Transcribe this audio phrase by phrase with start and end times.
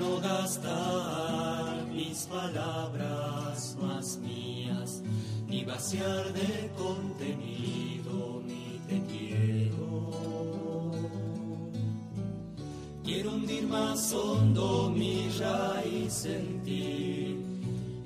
[0.00, 5.02] no gastar mis palabras más mías,
[5.46, 10.10] ni vaciar de contenido mi te quiero.
[13.04, 17.36] Quiero hundir más hondo mi raíz en ti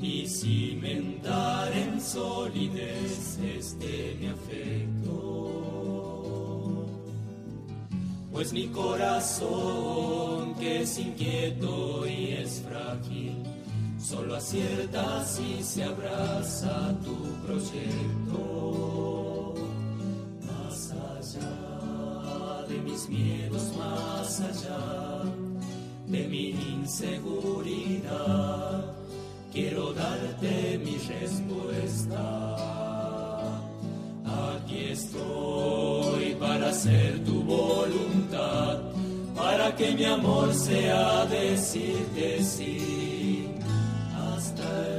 [0.01, 5.45] y cimentar en solidez este mi afecto
[8.35, 13.37] pues mi corazón que es inquieto y es frágil,
[13.99, 19.55] solo acierta si se abraza tu proyecto.
[20.47, 25.23] Más allá de mis miedos, más allá
[26.07, 28.85] de mi inseguridad,
[29.53, 32.55] quiero darte mi respuesta
[34.65, 37.64] Aquí estoy para hacer tu voluntad,
[39.65, 43.49] para que mi amor sea decirte sí.
[44.15, 44.94] Hasta el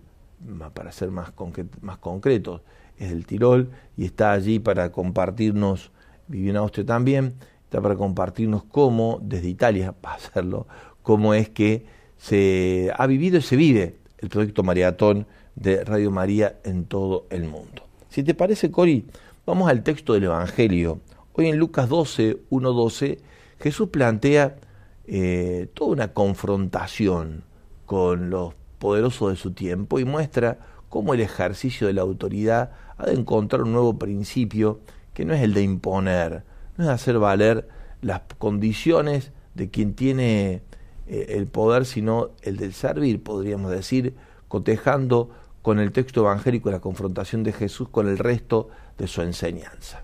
[0.73, 1.33] para ser más,
[1.81, 2.61] más concretos,
[2.97, 5.91] es del Tirol y está allí para compartirnos,
[6.27, 7.35] vivió en Austria también,
[7.79, 10.67] para compartirnos cómo, desde Italia, para hacerlo,
[11.01, 11.85] cómo es que
[12.17, 17.45] se ha vivido y se vive el proyecto Maratón de Radio María en todo el
[17.45, 17.83] mundo.
[18.09, 19.05] Si te parece, Cori,
[19.45, 20.99] vamos al texto del Evangelio.
[21.33, 23.19] Hoy en Lucas 12, 1, 12,
[23.59, 24.57] Jesús plantea
[25.05, 27.43] eh, toda una confrontación
[27.85, 30.59] con los poderosos de su tiempo y muestra
[30.89, 34.81] cómo el ejercicio de la autoridad ha de encontrar un nuevo principio
[35.13, 36.43] que no es el de imponer,
[36.81, 37.67] no es hacer valer
[38.01, 40.63] las condiciones de quien tiene
[41.07, 44.15] eh, el poder, sino el del servir, podríamos decir,
[44.47, 45.29] cotejando
[45.61, 50.03] con el texto evangélico la confrontación de Jesús con el resto de su enseñanza.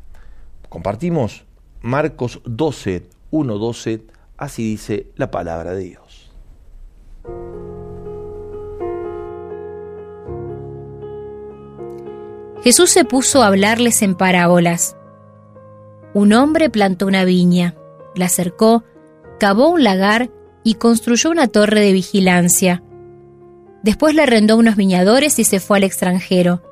[0.70, 1.46] Compartimos
[1.82, 4.04] Marcos 12, 1, 12,
[4.38, 6.32] así dice la palabra de Dios.
[12.64, 14.97] Jesús se puso a hablarles en parábolas
[16.18, 17.76] un hombre plantó una viña,
[18.16, 18.84] la cercó,
[19.40, 20.32] cavó un lagar
[20.64, 22.82] y construyó una torre de vigilancia.
[23.84, 26.64] Después le arrendó unos viñadores y se fue al extranjero.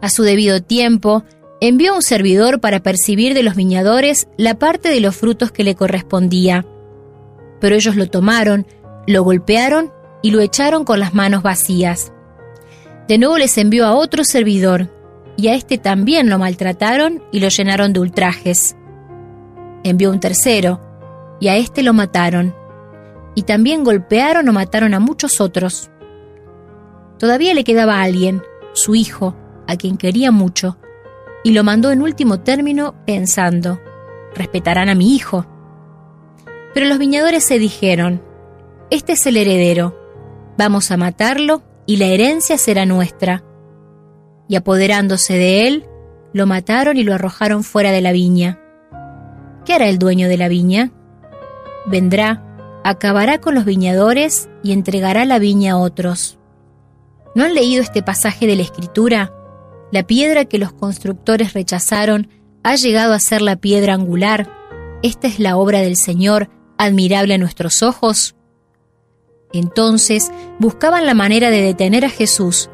[0.00, 1.24] A su debido tiempo,
[1.60, 5.74] envió un servidor para percibir de los viñadores la parte de los frutos que le
[5.74, 6.64] correspondía.
[7.60, 8.66] Pero ellos lo tomaron,
[9.06, 12.14] lo golpearon y lo echaron con las manos vacías.
[13.08, 14.88] De nuevo les envió a otro servidor,
[15.40, 18.76] y a este también lo maltrataron y lo llenaron de ultrajes.
[19.82, 20.80] Envió un tercero,
[21.40, 22.54] y a este lo mataron,
[23.34, 25.90] y también golpearon o mataron a muchos otros.
[27.18, 28.42] Todavía le quedaba alguien,
[28.74, 29.34] su hijo,
[29.66, 30.76] a quien quería mucho,
[31.42, 33.80] y lo mandó en último término pensando,
[34.34, 35.46] respetarán a mi hijo.
[36.74, 38.22] Pero los viñadores se dijeron,
[38.90, 39.98] este es el heredero,
[40.58, 43.42] vamos a matarlo y la herencia será nuestra
[44.50, 45.86] y apoderándose de él,
[46.32, 48.58] lo mataron y lo arrojaron fuera de la viña.
[49.64, 50.90] ¿Qué hará el dueño de la viña?
[51.86, 52.42] Vendrá,
[52.82, 56.36] acabará con los viñadores y entregará la viña a otros.
[57.36, 59.32] ¿No han leído este pasaje de la Escritura?
[59.92, 62.28] La piedra que los constructores rechazaron
[62.64, 64.50] ha llegado a ser la piedra angular.
[65.04, 68.34] Esta es la obra del Señor, admirable a nuestros ojos.
[69.52, 72.68] Entonces buscaban la manera de detener a Jesús,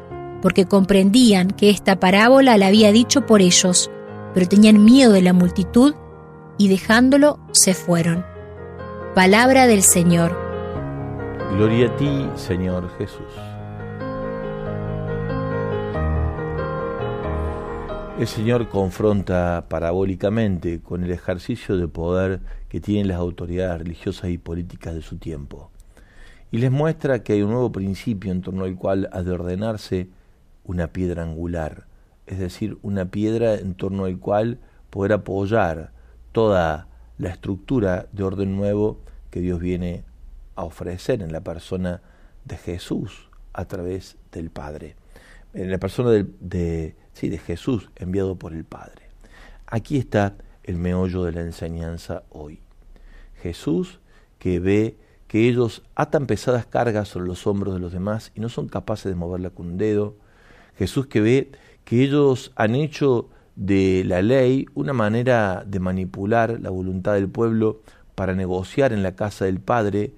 [0.47, 3.91] porque comprendían que esta parábola la había dicho por ellos,
[4.33, 5.93] pero tenían miedo de la multitud
[6.57, 8.25] y dejándolo se fueron.
[9.13, 10.31] Palabra del Señor.
[11.51, 13.27] Gloria a ti, Señor Jesús.
[18.17, 22.39] El Señor confronta parabólicamente con el ejercicio de poder
[22.69, 25.71] que tienen las autoridades religiosas y políticas de su tiempo.
[26.51, 30.07] y les muestra que hay un nuevo principio en torno al cual ha de ordenarse
[30.67, 31.87] una piedra angular,
[32.27, 34.59] es decir, una piedra en torno al cual
[34.89, 35.91] poder apoyar
[36.31, 38.99] toda la estructura de orden nuevo
[39.31, 40.03] que Dios viene
[40.55, 42.01] a ofrecer en la persona
[42.45, 44.95] de Jesús a través del Padre,
[45.53, 49.09] en la persona de, sí, de Jesús enviado por el Padre.
[49.65, 52.61] Aquí está el meollo de la enseñanza hoy.
[53.41, 53.99] Jesús
[54.37, 54.97] que ve
[55.27, 59.11] que ellos atan pesadas cargas sobre los hombros de los demás y no son capaces
[59.11, 60.15] de moverla con un dedo.
[60.77, 61.51] Jesús que ve
[61.83, 67.81] que ellos han hecho de la ley una manera de manipular la voluntad del pueblo
[68.15, 70.13] para negociar en la casa del Padre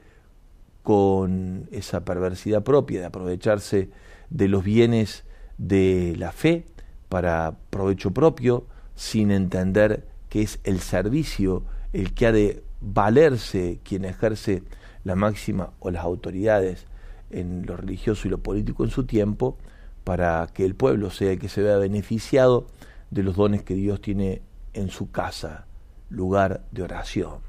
[0.84, 3.90] con esa perversidad propia de aprovecharse
[4.30, 5.24] de los bienes
[5.58, 6.66] de la fe
[7.10, 11.64] para provecho propio, sin entender que es el servicio
[11.94, 14.64] el que ha de valerse quien ejerce
[15.04, 16.86] la máxima o las autoridades
[17.30, 19.58] en lo religioso y lo político en su tiempo,
[20.04, 22.68] para que el pueblo sea el que se vea beneficiado
[23.12, 24.42] de los dones que Dios tiene
[24.74, 25.66] en su casa,
[26.10, 27.40] lugar de oración.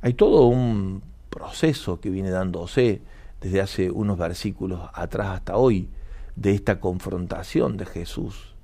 [0.00, 3.02] Hay todo un proceso que viene dándose
[3.40, 5.88] desde hace unos versículos atrás hasta hoy
[6.36, 8.54] de esta confrontación de Jesús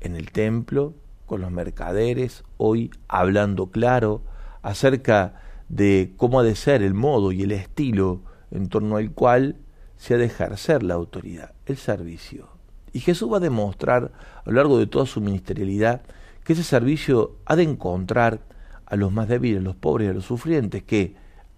[0.00, 0.94] en el templo
[1.26, 4.22] con los mercaderes, hoy hablando claro
[4.62, 9.56] acerca de cómo ha de ser el modo y el estilo en torno al cual
[9.98, 12.48] se ha de ejercer la autoridad, el servicio.
[12.92, 14.12] Y Jesús va a demostrar
[14.44, 16.00] a lo largo de toda su ministerialidad
[16.44, 18.40] que ese servicio ha de encontrar
[18.86, 21.14] a los más débiles, a los pobres a los sufrientes que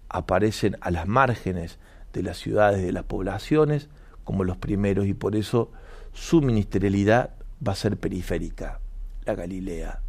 [0.09, 1.79] aparecen a las márgenes
[2.11, 3.87] de las ciudades, de las poblaciones,
[4.25, 5.71] como los primeros, y por eso
[6.11, 7.31] su ministerialidad
[7.65, 8.81] va a ser periférica,
[9.25, 10.01] la Galilea,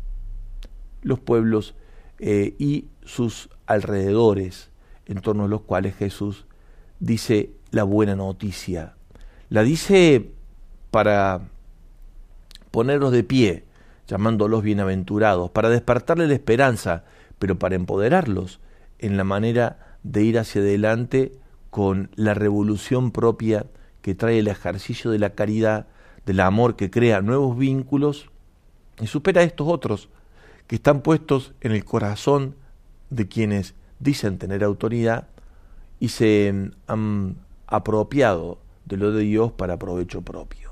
[1.02, 1.74] los pueblos
[2.18, 4.70] eh, y sus alrededores,
[5.06, 6.46] en torno a los cuales Jesús
[6.98, 8.94] dice la buena noticia.
[9.48, 10.30] La dice
[10.92, 11.40] para
[12.70, 13.64] ponerlos de pie,
[14.06, 17.04] llamándolos bienaventurados, para despertarle la esperanza,
[17.38, 18.60] pero para empoderarlos
[18.98, 21.32] en la manera de ir hacia adelante
[21.70, 23.66] con la revolución propia
[24.02, 25.86] que trae el ejercicio de la caridad,
[26.26, 28.28] del amor que crea nuevos vínculos
[29.00, 30.08] y supera a estos otros
[30.66, 32.54] que están puestos en el corazón
[33.10, 35.28] de quienes dicen tener autoridad
[35.98, 37.36] y se han
[37.72, 40.70] apropiado de lo de Dios para provecho propio.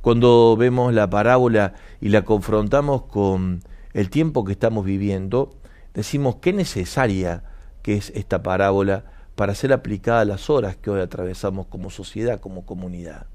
[0.00, 3.62] Cuando vemos la parábola y la confrontamos con
[3.92, 5.56] el tiempo que estamos viviendo,
[5.94, 7.42] decimos qué necesaria
[7.82, 12.40] que es esta parábola para ser aplicada a las horas que hoy atravesamos como sociedad,
[12.40, 13.26] como comunidad.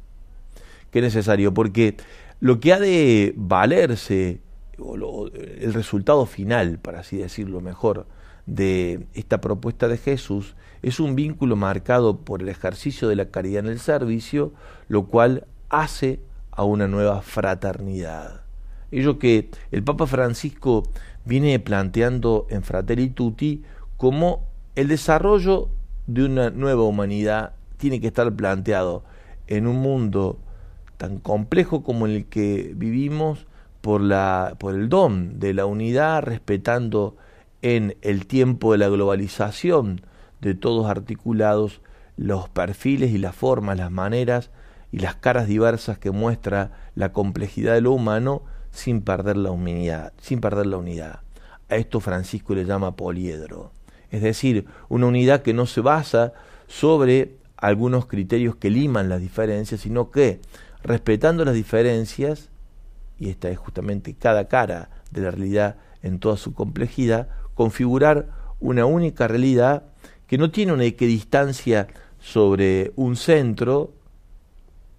[0.91, 1.97] Qué necesario, porque
[2.39, 4.41] lo que ha de valerse
[4.77, 8.07] el resultado final, para así decirlo mejor,
[8.45, 13.65] de esta propuesta de Jesús es un vínculo marcado por el ejercicio de la caridad
[13.65, 14.51] en el servicio,
[14.87, 16.19] lo cual hace
[16.51, 18.41] a una nueva fraternidad.
[18.91, 20.83] Ello que el Papa Francisco
[21.23, 23.13] viene planteando en Fratelli
[23.97, 25.69] como el desarrollo
[26.07, 29.03] de una nueva humanidad tiene que estar planteado
[29.47, 30.39] en un mundo
[30.97, 33.47] tan complejo como el que vivimos,
[33.81, 37.15] por, la, por el don de la unidad, respetando
[37.61, 40.01] en el tiempo de la globalización
[40.41, 41.81] de todos articulados
[42.17, 44.49] los perfiles y las formas, las maneras
[44.91, 50.13] y las caras diversas que muestra la complejidad de lo humano sin perder la unidad,
[50.19, 51.19] sin perder la unidad.
[51.69, 53.71] A esto Francisco le llama poliedro,
[54.09, 56.33] es decir, una unidad que no se basa
[56.67, 60.41] sobre algunos criterios que liman las diferencias, sino que
[60.83, 62.49] respetando las diferencias
[63.21, 67.29] y esta es justamente cada cara de la realidad en toda su complejidad,
[67.61, 68.25] configurar
[68.59, 69.83] una única realidad
[70.25, 71.85] que no tiene una equidistancia
[72.17, 73.93] sobre un centro,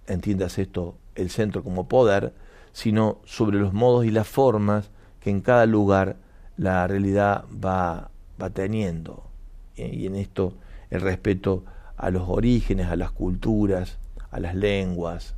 [0.07, 2.33] entiendas esto, el centro como poder,
[2.71, 6.15] sino sobre los modos y las formas que en cada lugar
[6.55, 9.25] la realidad va, va teniendo.
[9.75, 10.53] Y en esto
[10.89, 11.65] el respeto
[11.97, 13.97] a los orígenes, a las culturas,
[14.31, 15.35] a las lenguas,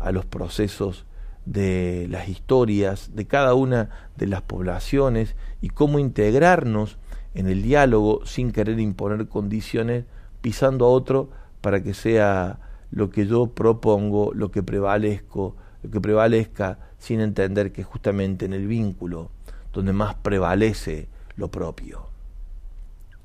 [0.00, 1.04] a los procesos
[1.46, 6.98] de las historias de cada una de las poblaciones y cómo integrarnos
[7.34, 10.04] en el diálogo sin querer imponer condiciones,
[10.40, 11.30] pisando a otro
[11.60, 12.58] para que sea
[12.90, 18.52] lo que yo propongo, lo que prevalezco, lo que prevalezca, sin entender que justamente en
[18.52, 19.30] el vínculo
[19.72, 22.08] donde más prevalece lo propio.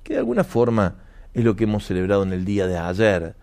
[0.04, 0.96] Que de alguna forma
[1.34, 3.36] es lo que hemos celebrado en el día de ayer,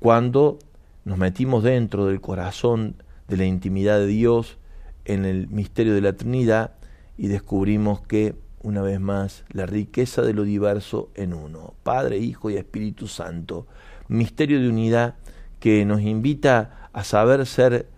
[0.00, 0.58] cuando
[1.04, 2.96] nos metimos dentro del corazón
[3.28, 4.58] de la intimidad de Dios
[5.04, 6.72] en el misterio de la Trinidad
[7.16, 12.50] y descubrimos que una vez más la riqueza de lo diverso en uno, Padre, Hijo
[12.50, 13.66] y Espíritu Santo,
[14.08, 15.14] misterio de unidad
[15.60, 17.88] que nos invita a saber ser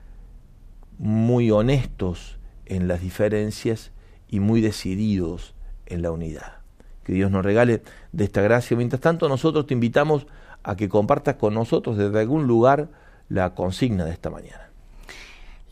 [0.99, 3.93] muy honestos en las diferencias
[4.29, 5.55] y muy decididos
[5.87, 6.59] en la unidad.
[7.05, 7.83] Que Dios nos regale
[8.13, 8.77] de esta gracia.
[8.77, 10.27] Mientras tanto, nosotros te invitamos
[10.63, 12.91] a que compartas con nosotros desde algún lugar
[13.29, 14.70] la consigna de esta mañana.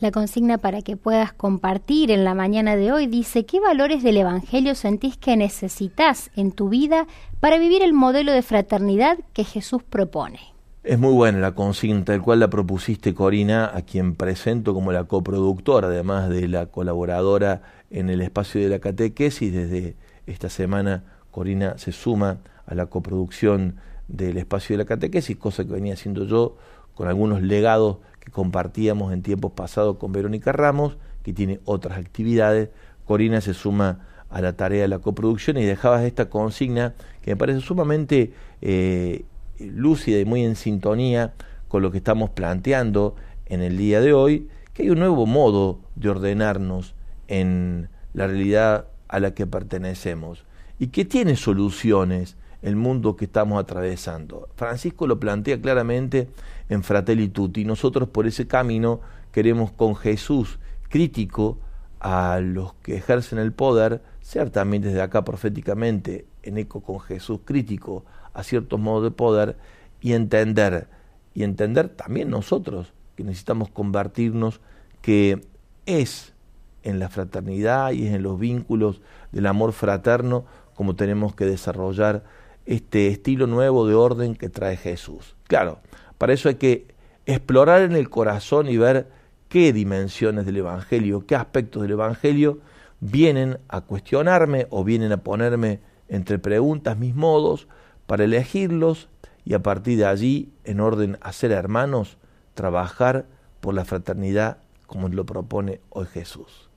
[0.00, 4.18] La consigna para que puedas compartir en la mañana de hoy dice, ¿qué valores del
[4.18, 7.08] Evangelio sentís que necesitas en tu vida
[7.40, 10.38] para vivir el modelo de fraternidad que Jesús propone?
[10.84, 15.02] Es muy buena la consigna, tal cual la propusiste Corina, a quien presento como la
[15.02, 19.52] coproductora, además de la colaboradora en el espacio de la catequesis.
[19.52, 19.96] Desde
[20.28, 21.02] esta semana
[21.32, 26.24] Corina se suma a la coproducción del espacio de la catequesis, cosa que venía haciendo
[26.24, 26.56] yo
[26.94, 27.96] con algunos legados
[28.30, 32.70] compartíamos en tiempos pasados con Verónica Ramos, que tiene otras actividades.
[33.04, 37.36] Corina se suma a la tarea de la coproducción y dejabas esta consigna que me
[37.36, 39.24] parece sumamente eh,
[39.58, 41.34] lúcida y muy en sintonía
[41.68, 43.16] con lo que estamos planteando
[43.46, 46.94] en el día de hoy, que hay un nuevo modo de ordenarnos
[47.26, 50.44] en la realidad a la que pertenecemos
[50.78, 54.48] y que tiene soluciones el mundo que estamos atravesando.
[54.56, 56.28] Francisco lo plantea claramente
[56.68, 57.64] en Fratelli Tutti.
[57.64, 59.00] Nosotros por ese camino
[59.32, 61.58] queremos con Jesús crítico
[62.00, 67.40] a los que ejercen el poder, ser también desde acá proféticamente en eco con Jesús
[67.44, 69.56] crítico a ciertos modos de poder
[70.00, 70.88] y entender,
[71.34, 74.60] y entender también nosotros que necesitamos convertirnos
[75.02, 75.44] que
[75.86, 76.34] es
[76.82, 79.00] en la fraternidad y es en los vínculos
[79.32, 82.22] del amor fraterno como tenemos que desarrollar
[82.68, 85.36] este estilo nuevo de orden que trae Jesús.
[85.46, 85.80] Claro,
[86.18, 86.86] para eso hay que
[87.24, 89.08] explorar en el corazón y ver
[89.48, 92.58] qué dimensiones del Evangelio, qué aspectos del Evangelio
[93.00, 97.68] vienen a cuestionarme o vienen a ponerme entre preguntas mis modos
[98.06, 99.08] para elegirlos
[99.46, 102.18] y a partir de allí, en orden a ser hermanos,
[102.52, 103.24] trabajar
[103.60, 106.68] por la fraternidad como lo propone hoy Jesús.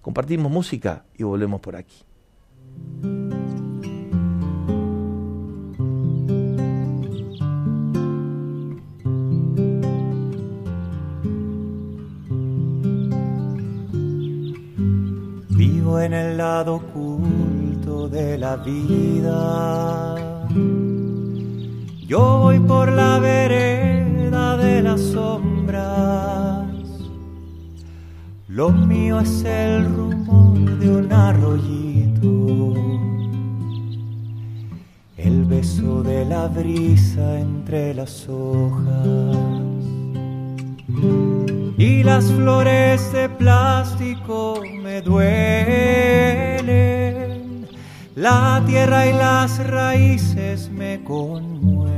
[0.00, 2.02] Compartimos música y volvemos por aquí.
[15.96, 20.14] En el lado oculto de la vida.
[22.06, 26.66] Yo voy por la vereda de las sombras.
[28.48, 32.74] Lo mío es el rumor de un arroyito.
[35.16, 39.97] El beso de la brisa entre las hojas
[41.78, 45.28] y las flores de plástico me duelen,
[48.16, 51.88] la tierra y las raíces me conmueven.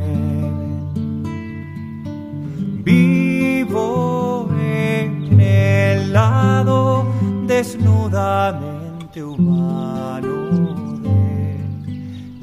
[2.84, 7.06] Vivo en el lado
[7.46, 11.56] desnudamente humano de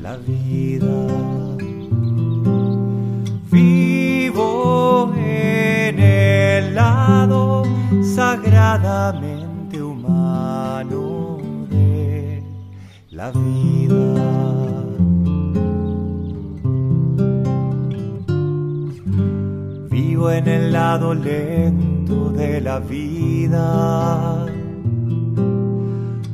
[0.01, 1.26] la vida.
[9.81, 11.37] Humano
[11.69, 12.43] de
[13.11, 14.13] la vida.
[19.89, 24.45] Vivo en el lado lento de la vida.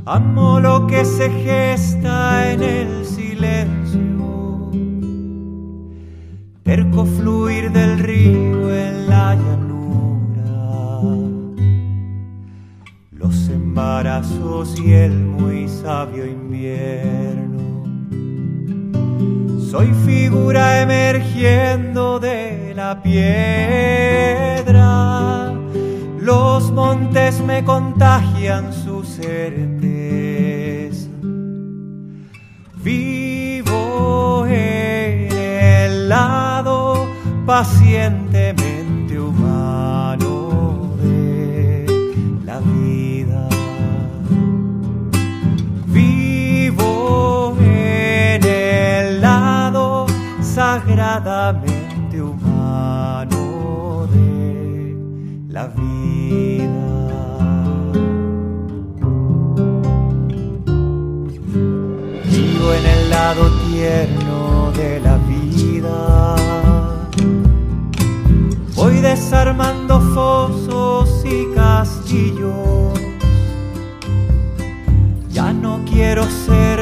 [0.06, 4.14] Amo lo que se gesta en el silencio
[6.64, 9.63] terco fluir del río en la llanura,
[13.74, 17.88] embarazos y el muy sabio invierno.
[19.72, 23.52] Soy figura emergiendo de la piedra,
[26.20, 29.50] los montes me contagian su certeza.
[32.84, 36.14] Vivo en el
[37.48, 38.63] pacientemente
[52.22, 54.96] humano de
[55.50, 56.84] la vida.
[62.32, 66.36] Vivo en el lado tierno de la vida
[68.76, 73.00] Voy desarmando fosos y castillos.
[75.30, 76.73] Ya no quiero ser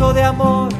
[0.00, 0.79] de amor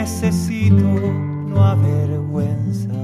[0.00, 0.88] necesito
[1.48, 3.02] no avergüenza,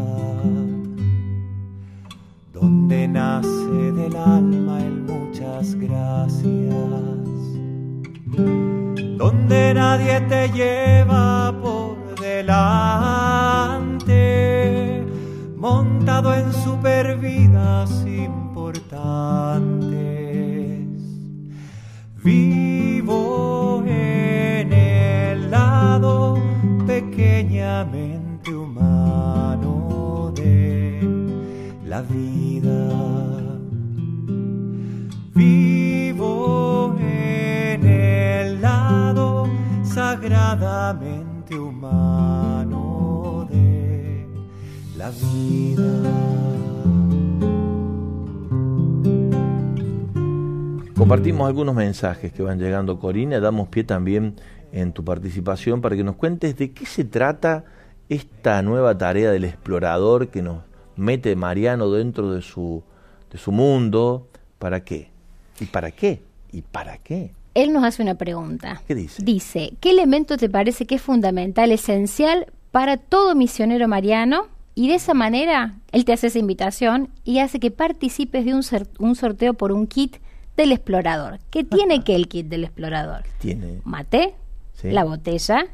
[2.52, 6.74] donde nace del alma el muchas gracias
[9.18, 14.14] donde nadie te lleva por delante,
[15.56, 20.03] montado en supervidas importantes.
[32.10, 33.58] Vida.
[35.34, 39.46] Vivo en el lado
[39.82, 44.26] sagradamente humano de
[44.96, 46.24] la vida.
[50.96, 53.40] Compartimos algunos mensajes que van llegando, Corina.
[53.40, 54.36] Damos pie también
[54.72, 57.64] en tu participación para que nos cuentes de qué se trata
[58.08, 60.62] esta nueva tarea del explorador que nos
[60.96, 62.82] mete Mariano dentro de su,
[63.30, 64.28] de su mundo.
[64.58, 65.10] ¿Para qué?
[65.60, 66.22] ¿Y para qué?
[66.52, 67.32] ¿Y para qué?
[67.54, 68.82] Él nos hace una pregunta.
[68.88, 69.22] ¿Qué dice?
[69.22, 74.46] Dice, ¿qué elemento te parece que es fundamental, esencial para todo misionero mariano?
[74.74, 78.62] Y de esa manera, él te hace esa invitación y hace que participes de un,
[78.98, 80.16] un sorteo por un kit
[80.56, 81.38] del explorador.
[81.50, 83.22] ¿Qué tiene que el kit del explorador?
[83.38, 83.80] Tiene.
[83.84, 84.34] Mate,
[84.72, 84.90] Sí.
[84.90, 85.66] la botella,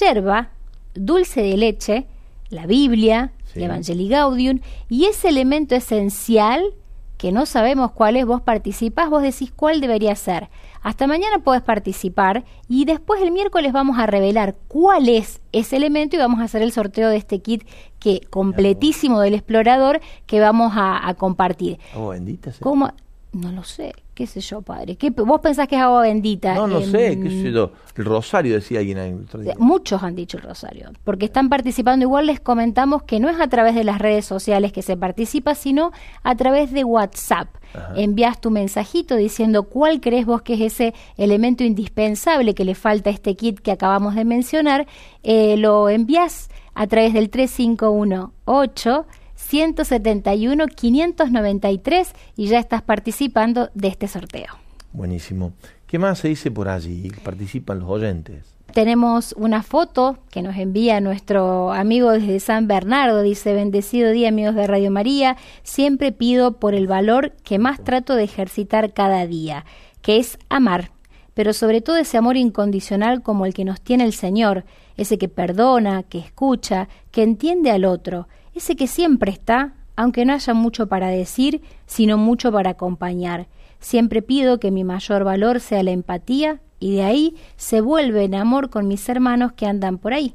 [0.00, 0.48] yerba,
[0.94, 2.06] dulce de leche,
[2.48, 3.64] la Biblia, Sí.
[3.64, 6.74] Evangelii Gaudium, y ese elemento esencial
[7.16, 10.48] que no sabemos cuál es, vos participás, vos decís cuál debería ser.
[10.82, 16.16] Hasta mañana podés participar y después el miércoles vamos a revelar cuál es ese elemento
[16.16, 17.66] y vamos a hacer el sorteo de este kit
[17.98, 21.78] que completísimo del explorador que vamos a, a compartir.
[21.94, 22.52] Agua bendita.
[22.60, 22.92] ¿Cómo?
[23.32, 24.96] No lo sé, qué sé yo, padre.
[24.96, 26.54] ¿Qué, ¿Vos pensás que es agua bendita?
[26.54, 27.72] No, no Em, sé, qué sé yo.
[27.94, 29.14] El rosario decía alguien ahí.
[29.58, 32.04] Muchos han dicho el rosario, porque están participando.
[32.04, 35.54] Igual les comentamos que no es a través de las redes sociales que se participa,
[35.54, 37.48] sino a través de WhatsApp.
[37.74, 37.92] Ajá.
[37.96, 43.10] Envías tu mensajito diciendo cuál crees vos que es ese elemento indispensable que le falta
[43.10, 44.86] a este kit que acabamos de mencionar.
[45.22, 49.06] Eh, lo envías a través del 3518
[49.46, 54.48] 171 593 y ya estás participando de este sorteo.
[54.92, 55.52] Buenísimo.
[55.86, 57.10] ¿Qué más se dice por allí?
[57.22, 58.56] Participan los oyentes.
[58.72, 63.22] Tenemos una foto que nos envía nuestro amigo desde San Bernardo.
[63.22, 65.36] Dice, bendecido día amigos de Radio María.
[65.62, 69.64] Siempre pido por el valor que más trato de ejercitar cada día,
[70.02, 70.90] que es amar,
[71.34, 74.64] pero sobre todo ese amor incondicional como el que nos tiene el Señor,
[74.96, 78.26] ese que perdona, que escucha, que entiende al otro,
[78.58, 83.48] ese que siempre está, aunque no haya mucho para decir, sino mucho para acompañar.
[83.80, 88.34] Siempre pido que mi mayor valor sea la empatía y de ahí se vuelve en
[88.34, 90.34] amor con mis hermanos que andan por ahí,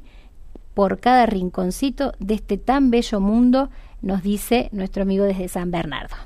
[0.74, 6.16] por cada rinconcito de este tan bello mundo, nos dice nuestro amigo desde San Bernardo.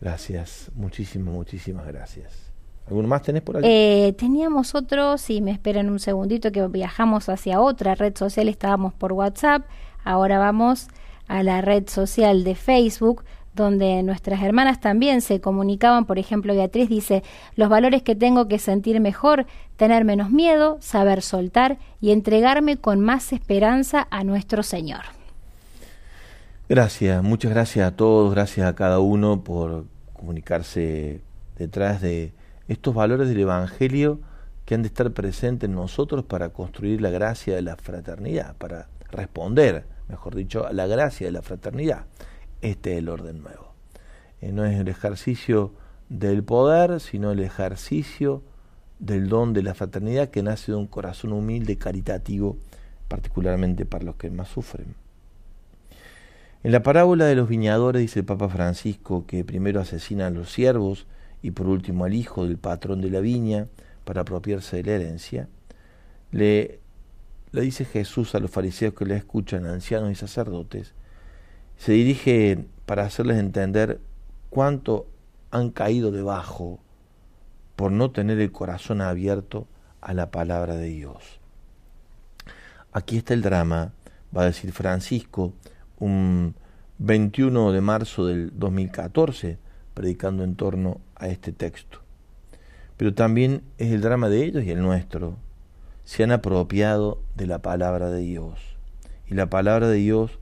[0.00, 2.50] Gracias, muchísimas, muchísimas gracias.
[2.88, 3.66] ¿Alguno más tenés por allí?
[3.68, 8.92] Eh, teníamos otro, si me esperan un segundito que viajamos hacia otra red social, estábamos
[8.92, 9.62] por WhatsApp,
[10.04, 10.88] ahora vamos
[11.28, 16.88] a la red social de Facebook, donde nuestras hermanas también se comunicaban, por ejemplo, Beatriz
[16.88, 17.22] dice,
[17.54, 23.00] los valores que tengo que sentir mejor, tener menos miedo, saber soltar y entregarme con
[23.00, 25.02] más esperanza a nuestro Señor.
[26.68, 29.84] Gracias, muchas gracias a todos, gracias a cada uno por
[30.14, 31.20] comunicarse
[31.58, 32.32] detrás de
[32.68, 34.20] estos valores del Evangelio
[34.64, 38.88] que han de estar presentes en nosotros para construir la gracia de la fraternidad, para
[39.10, 42.06] responder, mejor dicho, a la gracia de la fraternidad.
[42.60, 43.72] Este es el orden nuevo.
[44.40, 45.72] Eh, no es el ejercicio
[46.08, 48.42] del poder, sino el ejercicio
[48.98, 52.56] del don de la fraternidad que nace de un corazón humilde, caritativo,
[53.08, 54.94] particularmente para los que más sufren.
[56.62, 60.52] En la parábola de los viñadores dice el Papa Francisco que primero asesina a los
[60.52, 61.06] siervos
[61.42, 63.66] y por último al hijo del patrón de la viña
[64.04, 65.48] para apropiarse de la herencia.
[66.30, 66.78] Le,
[67.52, 70.94] le dice Jesús a los fariseos que le escuchan, ancianos y sacerdotes,
[71.76, 74.00] se dirige para hacerles entender
[74.50, 75.06] cuánto
[75.50, 76.80] han caído debajo
[77.76, 79.66] por no tener el corazón abierto
[80.00, 81.40] a la palabra de Dios.
[82.92, 83.92] Aquí está el drama,
[84.36, 85.52] va a decir Francisco,
[85.98, 86.54] un
[86.98, 89.58] 21 de marzo del 2014,
[89.94, 91.98] predicando en torno a este texto.
[92.96, 95.36] Pero también es el drama de ellos y el nuestro.
[96.04, 98.58] Se han apropiado de la palabra de Dios.
[99.26, 100.38] Y la palabra de Dios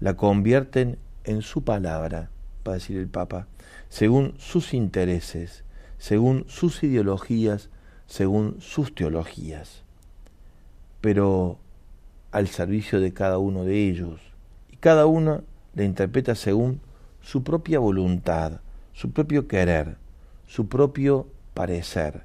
[0.00, 2.30] la convierten en su palabra,
[2.66, 3.46] va a decir el Papa,
[3.88, 5.64] según sus intereses,
[5.98, 7.70] según sus ideologías,
[8.06, 9.84] según sus teologías,
[11.00, 11.58] pero
[12.32, 14.20] al servicio de cada uno de ellos.
[14.70, 15.42] Y cada uno
[15.74, 16.80] la interpreta según
[17.20, 18.60] su propia voluntad,
[18.92, 19.96] su propio querer,
[20.46, 22.24] su propio parecer.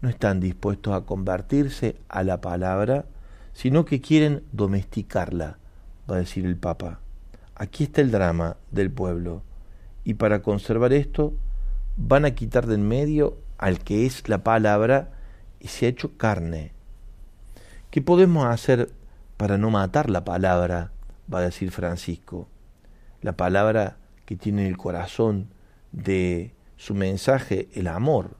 [0.00, 3.06] No están dispuestos a convertirse a la palabra,
[3.52, 5.58] sino que quieren domesticarla,
[6.08, 7.00] va a decir el Papa.
[7.54, 9.42] Aquí está el drama del pueblo.
[10.04, 11.34] Y para conservar esto,
[11.96, 15.10] van a quitar de en medio al que es la palabra
[15.58, 16.72] y se ha hecho carne.
[17.90, 18.92] ¿Qué podemos hacer
[19.36, 20.92] para no matar la palabra?
[21.32, 22.48] va a decir Francisco.
[23.20, 25.48] La palabra que tiene el corazón
[25.92, 28.36] de su mensaje, el amor.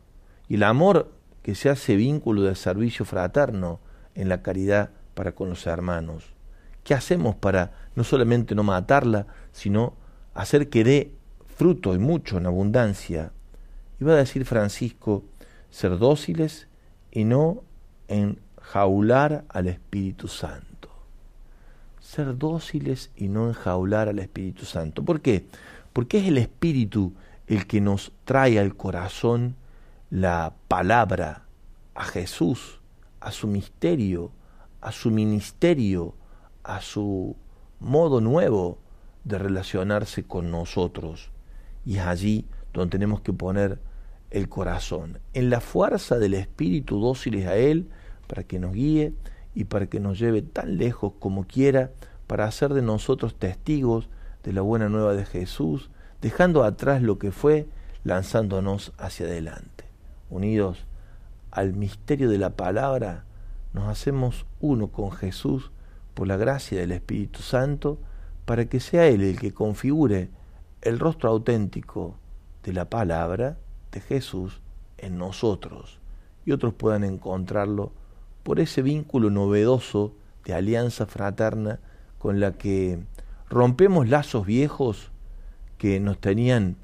[0.48, 1.12] Y el amor
[1.48, 3.80] que se hace vínculo de servicio fraterno
[4.14, 6.34] en la caridad para con los hermanos.
[6.84, 9.94] ¿Qué hacemos para no solamente no matarla, sino
[10.34, 11.14] hacer que dé
[11.56, 13.32] fruto y mucho en abundancia
[13.98, 15.24] Iba a decir Francisco,
[15.70, 16.68] ser dóciles
[17.10, 17.62] y no
[18.08, 20.90] enjaular al Espíritu Santo.
[21.98, 25.02] Ser dóciles y no enjaular al Espíritu Santo.
[25.02, 25.46] ¿Por qué?
[25.94, 27.14] Porque es el Espíritu
[27.46, 29.56] el que nos trae al corazón
[30.10, 31.44] la palabra,
[31.94, 32.80] a Jesús,
[33.20, 34.32] a su misterio,
[34.80, 36.14] a su ministerio,
[36.62, 37.36] a su
[37.80, 38.78] modo nuevo
[39.24, 41.30] de relacionarse con nosotros.
[41.84, 43.80] Y es allí donde tenemos que poner
[44.30, 47.88] el corazón, en la fuerza del Espíritu dóciles a Él,
[48.26, 49.14] para que nos guíe
[49.54, 51.92] y para que nos lleve tan lejos como quiera,
[52.26, 54.08] para hacer de nosotros testigos
[54.42, 55.90] de la buena nueva de Jesús,
[56.20, 57.68] dejando atrás lo que fue,
[58.04, 59.87] lanzándonos hacia adelante.
[60.30, 60.86] Unidos
[61.50, 63.24] al misterio de la palabra,
[63.72, 65.70] nos hacemos uno con Jesús
[66.14, 67.98] por la gracia del Espíritu Santo,
[68.44, 70.30] para que sea Él el que configure
[70.82, 72.16] el rostro auténtico
[72.62, 73.58] de la palabra,
[73.92, 74.60] de Jesús
[74.98, 75.98] en nosotros
[76.48, 77.92] y otros puedan encontrarlo
[78.42, 80.14] por ese vínculo novedoso
[80.46, 81.78] de alianza fraterna
[82.18, 83.00] con la que
[83.50, 85.10] rompemos lazos viejos
[85.76, 86.76] que nos tenían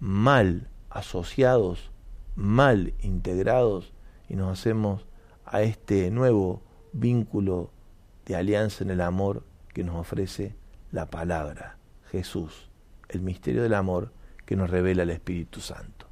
[0.00, 1.91] mal asociados,
[2.36, 3.92] mal integrados
[4.28, 5.06] y nos hacemos
[5.44, 7.70] a este nuevo vínculo
[8.26, 10.54] de alianza en el amor que nos ofrece
[10.90, 11.76] la palabra,
[12.10, 12.68] Jesús,
[13.08, 14.12] el misterio del amor
[14.46, 16.06] que nos revela el Espíritu Santo.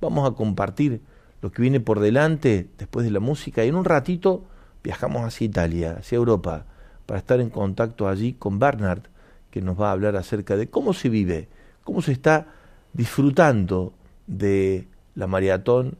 [0.00, 1.02] Vamos a compartir
[1.42, 4.44] lo que viene por delante después de la música y en un ratito
[4.82, 6.66] viajamos hacia Italia, hacia Europa,
[7.06, 9.02] para estar en contacto allí con Bernard,
[9.50, 11.48] que nos va a hablar acerca de cómo se vive,
[11.84, 12.48] cómo se está
[12.92, 13.92] disfrutando
[14.26, 15.98] de la maratón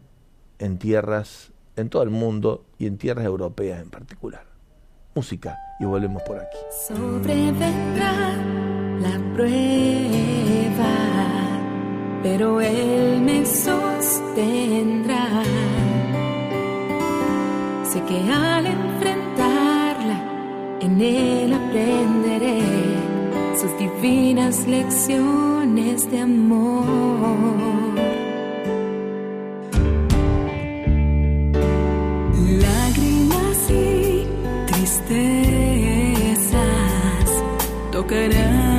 [0.60, 4.46] en tierras, en todo el mundo y en tierras europeas en particular.
[5.14, 6.58] Música y volvemos por aquí.
[6.86, 8.36] Sobrevendrá
[9.00, 11.06] la prueba
[12.26, 15.26] pero Él me sostendrá.
[17.84, 20.18] Sé que al enfrentarla,
[20.80, 22.60] en Él aprenderé
[23.60, 27.75] sus divinas lecciones de amor.
[38.06, 38.75] coração.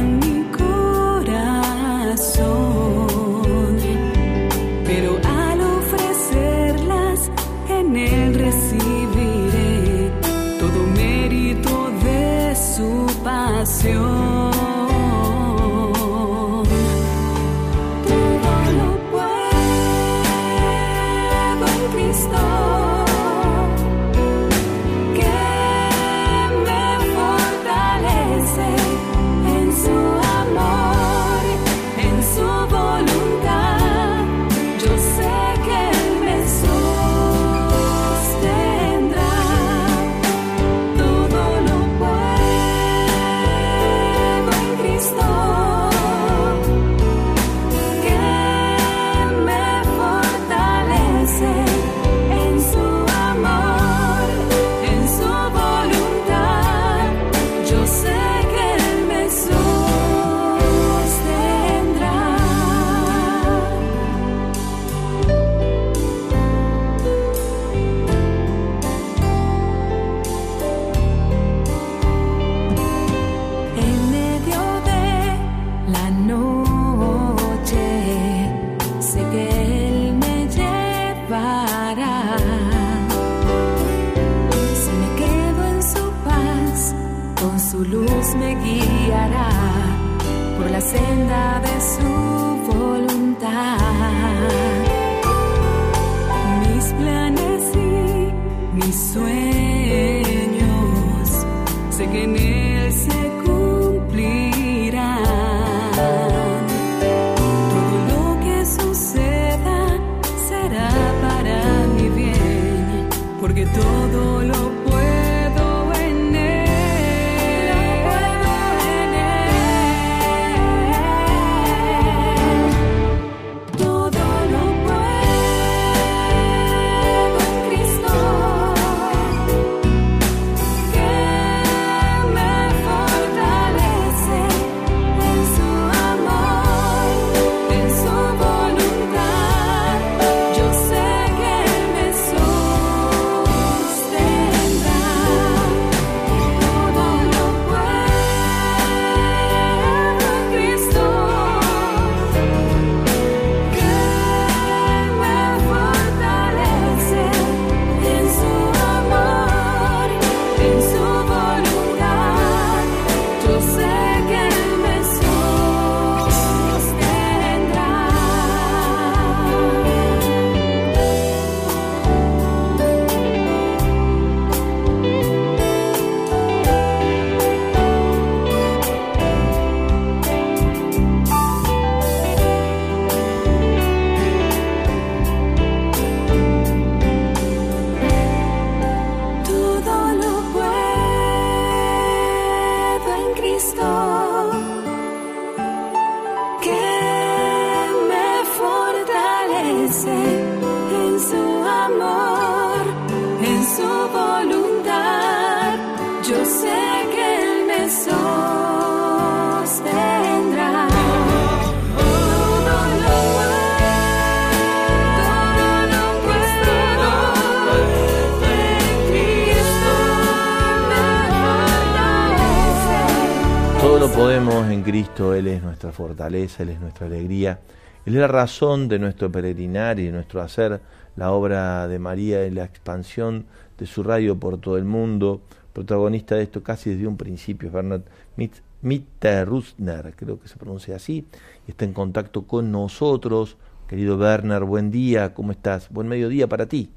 [225.34, 227.60] Él es nuestra fortaleza, Él es nuestra alegría,
[228.06, 230.80] Él es la razón de nuestro peregrinar y de nuestro hacer.
[231.16, 233.46] La obra de María es la expansión
[233.78, 235.42] de su radio por todo el mundo.
[235.74, 238.02] Protagonista de esto casi desde un principio, Bernard
[238.38, 241.26] Mit- Mitterrustner, creo que se pronuncia así,
[241.68, 243.58] y está en contacto con nosotros.
[243.88, 245.90] Querido Bernard, buen día, ¿cómo estás?
[245.90, 246.90] Buen mediodía para ti.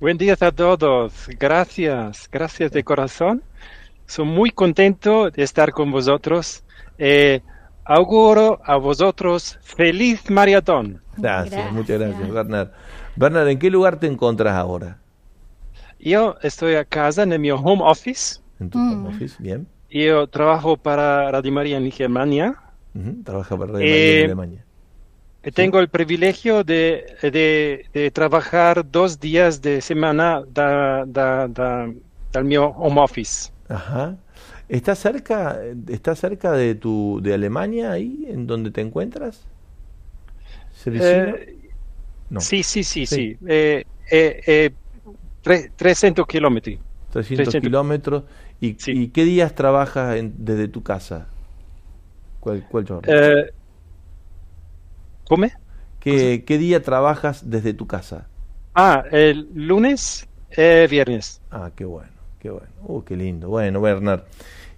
[0.00, 1.28] Buen día a todos.
[1.38, 3.42] Gracias, gracias de corazón.
[4.06, 6.64] Soy muy contento de estar con vosotros.
[6.98, 7.40] Eh,
[7.84, 11.00] auguro a vosotros feliz maratón.
[11.16, 12.34] Gracias, muchas gracias, Gracias.
[12.34, 12.68] Bernard.
[13.16, 14.98] Bernard, ¿en qué lugar te encuentras ahora?
[15.98, 18.40] Yo estoy a casa en mi home office.
[18.60, 18.92] ¿En tu Mm.
[18.92, 19.36] home office?
[19.40, 19.66] Bien.
[19.90, 22.54] Yo trabajo para Radio María en Germania.
[22.94, 24.64] Ujú, Trabaja para Radio Eh, María en Alemania.
[25.44, 31.88] Y Tengo el privilegio de, de, de trabajar dos días de semana da, da, da,
[32.32, 33.50] del mi home office.
[33.68, 34.16] Ajá.
[34.68, 35.58] ¿Está cerca,
[35.88, 39.46] está cerca de tu de Alemania ahí, en donde te encuentras?
[40.86, 41.70] Eh,
[42.30, 43.16] no, Sí, sí, sí, Sí.
[43.16, 43.38] sí.
[43.48, 44.70] Eh, eh, eh,
[45.42, 46.76] tre- 300 kilómetros.
[47.10, 47.62] 300 300.
[47.62, 48.24] kilómetros.
[48.60, 48.92] ¿Y, Sí.
[48.92, 51.26] y qué días trabajas en- desde tu casa?
[52.40, 52.86] ¿Cuál, cuál?
[53.06, 53.50] Eh,
[55.24, 55.52] ¿Come?
[56.00, 58.26] ¿Qué, qué día trabajas desde tu casa?
[58.74, 61.40] Ah, el lunes, eh, viernes.
[61.50, 62.17] Ah, qué bueno,
[62.48, 62.68] qué bueno.
[62.82, 63.48] Uh, qué lindo.
[63.48, 64.22] Bueno, Bernard.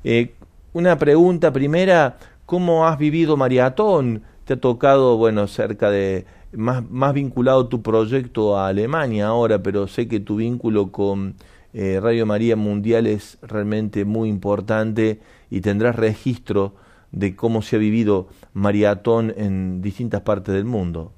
[0.04, 0.32] eh,
[0.72, 2.16] una pregunta primera,
[2.46, 4.22] ¿cómo has vivido Maratón?
[4.44, 9.86] ¿Te ha tocado, bueno, cerca de, más, más vinculado tu proyecto a Alemania ahora, pero
[9.86, 11.34] sé que tu vínculo con
[11.72, 16.74] eh, Radio María Mundial es realmente muy importante y tendrás registro
[17.12, 21.12] de cómo se ha vivido Maratón en distintas partes del mundo.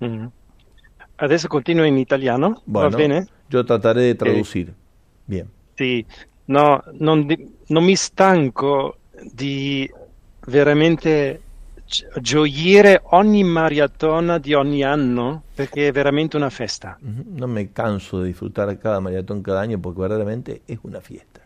[0.00, 0.30] Mhm.
[1.18, 3.26] Adesso continuo in italiano, va bene?
[3.50, 4.72] yo trataré de traducir.
[5.26, 5.59] Bien.
[5.80, 6.04] Sì,
[6.46, 8.98] no, non, di- non mi stanco
[9.32, 9.90] di
[10.48, 11.40] veramente
[11.86, 16.98] gi- gioire ogni maratona di ogni anno perché è veramente una festa.
[17.00, 21.40] Ujú, No me canso de disfrutar cada maratón cada año porque verdaderamente es una fiesta.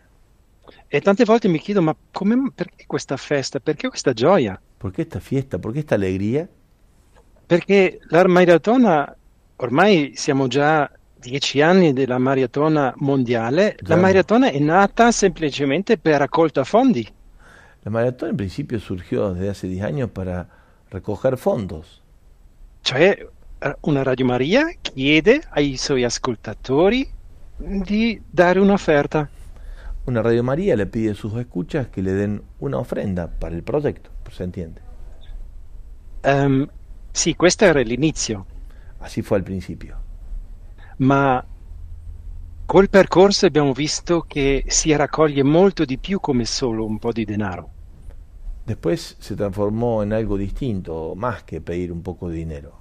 [0.89, 3.61] E tante volte mi chiedo, ma come, perché questa festa?
[3.61, 4.59] Perché questa gioia?
[4.77, 5.59] ¿Por qué esta fiesta?
[5.59, 6.49] ¿Por qué esta alegría?
[7.47, 9.15] Perché la maratona,
[9.57, 10.89] ormai siamo già
[11.25, 13.95] dieci anni della maratona mondiale, la Già.
[13.95, 17.07] maratona è nata semplicemente per raccolta fondi.
[17.83, 20.47] La maratón en principio surgió desde hace 10 años para
[20.89, 22.01] recoger fondos.
[22.81, 23.27] Cioè,
[23.59, 27.07] eh, una Radio Maria chiede ai suoi ascoltatori
[27.57, 29.27] di dare un'offerta.
[30.05, 33.63] Una Radio María le pide a sus escuchas que le den una ofrenda para el
[33.63, 34.81] proyecto, ¿se entiende?
[36.23, 36.67] Um,
[37.11, 38.45] sì, questo era l'inizio,
[38.99, 39.97] Así fue al principio.
[40.97, 41.43] Ma
[42.65, 47.25] col percorso abbiamo visto che si raccoglie molto di più come solo un po' di
[47.25, 47.69] denaro.
[48.65, 52.79] Después se transformó en algo distinto, más que pedir un poco de dinero.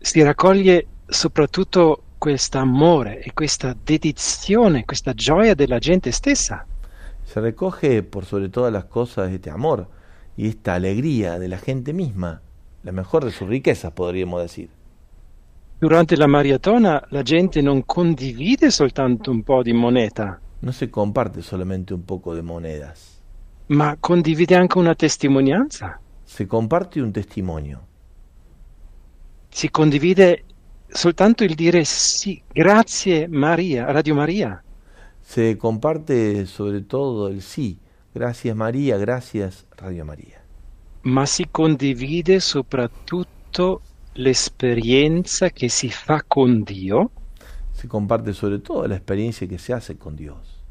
[0.00, 6.64] Si raccoglie soprattutto questo amore e questa dedizione, questa gioia della gente stessa.
[7.24, 9.88] Se recoge por sobre todas las cosas este amor
[10.36, 12.40] y esta alegría de la gente misma,
[12.82, 14.70] la mejor de sus riquezas, podríamos decir.
[15.80, 21.42] Durante la maratona la gente non condivide soltanto un po' di moneta, No se comparte
[21.42, 23.22] solamente un poco de monedas,
[23.68, 25.98] ma condivide anche una testimonianza.
[26.24, 27.88] se comparte un testimonio.
[29.50, 30.44] Si condivide
[30.88, 34.62] soltanto il dire sì, grazie Maria, Radio Maria.
[35.20, 37.78] Se comparte sobre todo el sí.
[38.12, 40.40] Gracias María, gracias Radio María.
[41.02, 43.82] ma si condivide soprattutto
[44.20, 47.10] l'esperienza che si fa con Dio
[47.72, 50.62] Se comparte sobre todo la experiencia que se hace con Dios.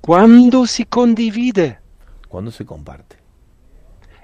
[0.00, 1.80] quando si condivide.
[2.28, 3.16] Cuando se comparte.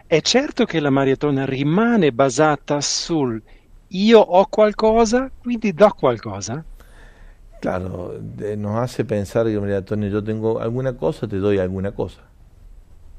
[0.07, 3.43] È certo che la maratona rimane basata sul
[3.89, 6.65] io ho qualcosa, quindi do qualcosa,
[7.61, 8.19] Claro,
[8.57, 12.23] nos hace pensar que, mira, Tony, yo tengo alguna cosa, te doy alguna cosa.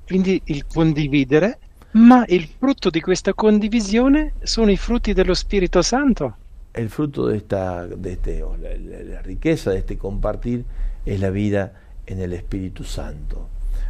[0.05, 1.59] quindi il condividere,
[1.93, 6.35] ma il frutto di questa condivisione sono i frutti dello Spirito Santo.
[6.73, 10.63] El fruto de esta, de este, o la, la- la riqueza de este compartir
[11.05, 11.71] es la vida
[12.05, 13.47] en el Espíritu Santo.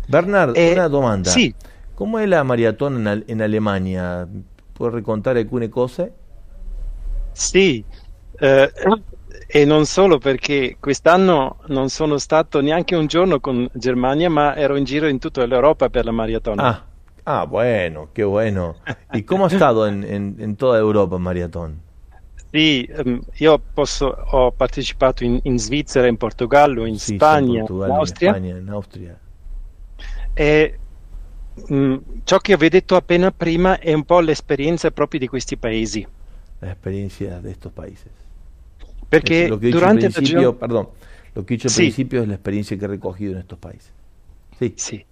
[0.08, 1.32] Bernard, Eh, una domanda.
[1.32, 1.54] sì.
[1.96, 4.28] ¿Cómo es la maratón en, Al- en Alemania?
[4.74, 6.12] ¿Puedes recontar alcune cose?
[7.32, 7.84] Sì,
[8.40, 8.72] eh,
[9.48, 14.76] e non solo perché quest'anno non sono stato neanche un giorno con Germania, ma ero
[14.76, 16.64] in giro in tutta l'Europa per la maratona.
[16.64, 16.84] Ah,
[17.26, 18.76] ah, bueno, qué bueno.
[19.12, 21.82] ¿Y cómo ha estado en, en- en toda Europa maratón?
[22.52, 27.66] Sì, ehm, io posso- ho partecipato in, in Svizzera, in Portogallo, in Sí, Spagna, en
[27.66, 29.20] Portugal, in en Austria España, en Austria.
[30.36, 30.80] e
[31.68, 36.06] mh, ciò che avevo detto appena prima è un po' l'esperienza proprio di questi paesi.
[36.62, 38.12] Las experiencias de estos países.
[39.10, 40.90] Perché Es durante la principio, gio- perdón,
[41.36, 41.76] lo que he dicho al Sí.
[41.76, 43.92] principio es la experiencia que he recogido en estos países.
[44.60, 45.06] Sí, Sì,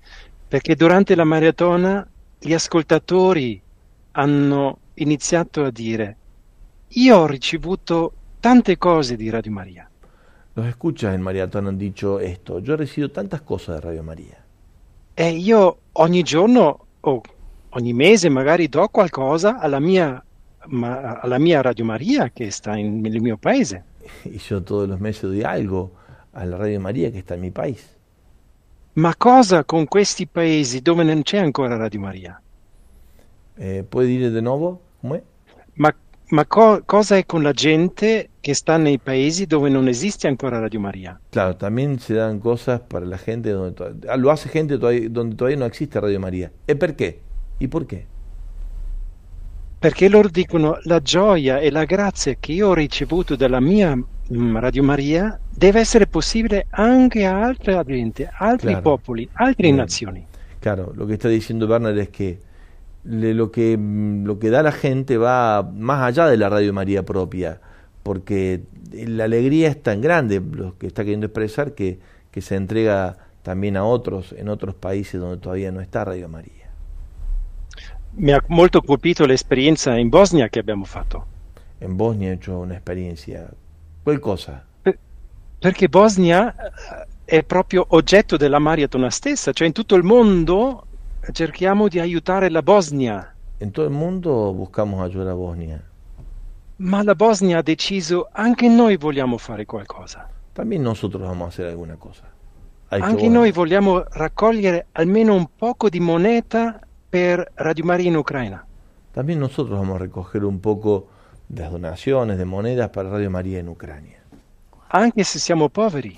[0.52, 2.06] perché durante la maratona
[2.38, 3.62] gli ascoltatori
[4.12, 6.18] hanno iniziato a dire
[6.90, 9.90] io ho ricevuto tante cose di Radio Maria,
[10.56, 12.60] los escuchas en Maratón han dicho esto.
[12.60, 14.44] Yo he recibido tantas cosas de Radio María.
[15.16, 17.22] e io ogni giorno o
[17.70, 20.22] ogni mese magari do qualcosa alla mia,
[20.68, 23.84] ma- alla mia Radio Maria che sta in- nel mio paese.
[24.26, 25.92] Y yo todos los meses doy algo
[26.34, 27.96] a la Radio María que está en mi país.
[28.94, 32.42] Ma cosa con questi paesi dove non c'è ancora Radio Maria?
[33.58, 34.82] Eh, ¿Puede ir de nuevo?
[35.02, 35.22] ¿Cómo es?
[35.76, 35.94] Ma,
[36.32, 40.60] ma co- cosa è con la gente che sta nei paesi dove non esiste ancora
[40.60, 41.20] Radio Maria?
[41.30, 45.08] Claro, también se dan cosas para la gente donde to- ah, lo hace gente todavía-
[45.10, 46.52] donde todavía no existe Radio María.
[46.68, 47.22] ¿Y por qué?
[47.60, 48.08] ¿Y por qué?
[49.80, 53.98] Perché loro dicono la gioia e la grazia che io ho ricevuto dalla mia
[54.34, 58.82] Radio Maria deve essere possibile anche a altra gente, altri Claro.
[58.82, 59.76] popoli, altre Bien.
[59.78, 60.26] nazioni.
[60.60, 62.40] Claro, lo que está diciendo Bernard es que
[63.04, 66.72] le- lo que mm, lo que da la gente va más allá de la Radio
[66.72, 67.60] María propia,
[68.04, 68.62] porque
[68.94, 72.00] la alegría es tan grande, lo que está queriendo expresar, que,
[72.32, 76.70] que se entrega también a otros en otros países donde todavía no está Radio María.
[78.14, 81.26] Mi ha molto colpito l'esperienza in Bosnia che abbiamo fatto,
[81.80, 83.50] En Bosnia he hecho una experiencia,
[84.04, 84.66] ¿cuál cosa?
[85.60, 90.86] perché Bosnia eh, è proprio oggetto della maratona stessa, cioè in tutto il mondo
[91.32, 95.80] cerchiamo di aiutare la Bosnia, En todo el mundo buscamos ayudar a Bosnia.
[96.78, 100.28] ma la Bosnia ha deciso anche noi vogliamo fare qualcosa.
[100.54, 102.24] También nosotros vamos a hacer alguna cosa.
[102.90, 103.40] Ha dicho Anche Bosnia.
[103.40, 108.66] noi vogliamo raccogliere almeno un poco di moneta per Radio Maria in Ucraina.
[109.14, 111.08] También nosotros vamos a recoger un poco
[111.54, 114.20] de donaciones, de monedas para Radio María en Ucrania.
[114.90, 116.18] Anche se siamo poveri,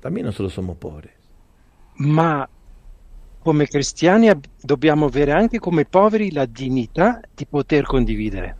[0.00, 1.12] También nosotros somos pobres.
[1.96, 2.48] ma
[3.42, 4.30] come cristiani
[4.60, 8.54] dobbiamo avere anche come poveri la dignità di poter condividere.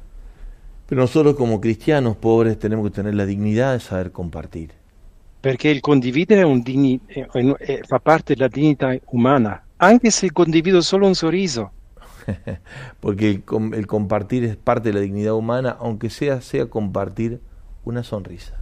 [0.87, 4.71] Pero nosotros como cristianos pobres tenemos que tener la dignidad de saber compartir.
[5.41, 7.01] Perché il condividere un digni-
[7.87, 11.71] fa parte della dignità umana, anche se condivido solo un sorriso.
[13.01, 17.41] Porque el, com- el compartir es parte de la dignidad humana, aunque sea, sea compartir
[17.85, 18.55] una sonrisa.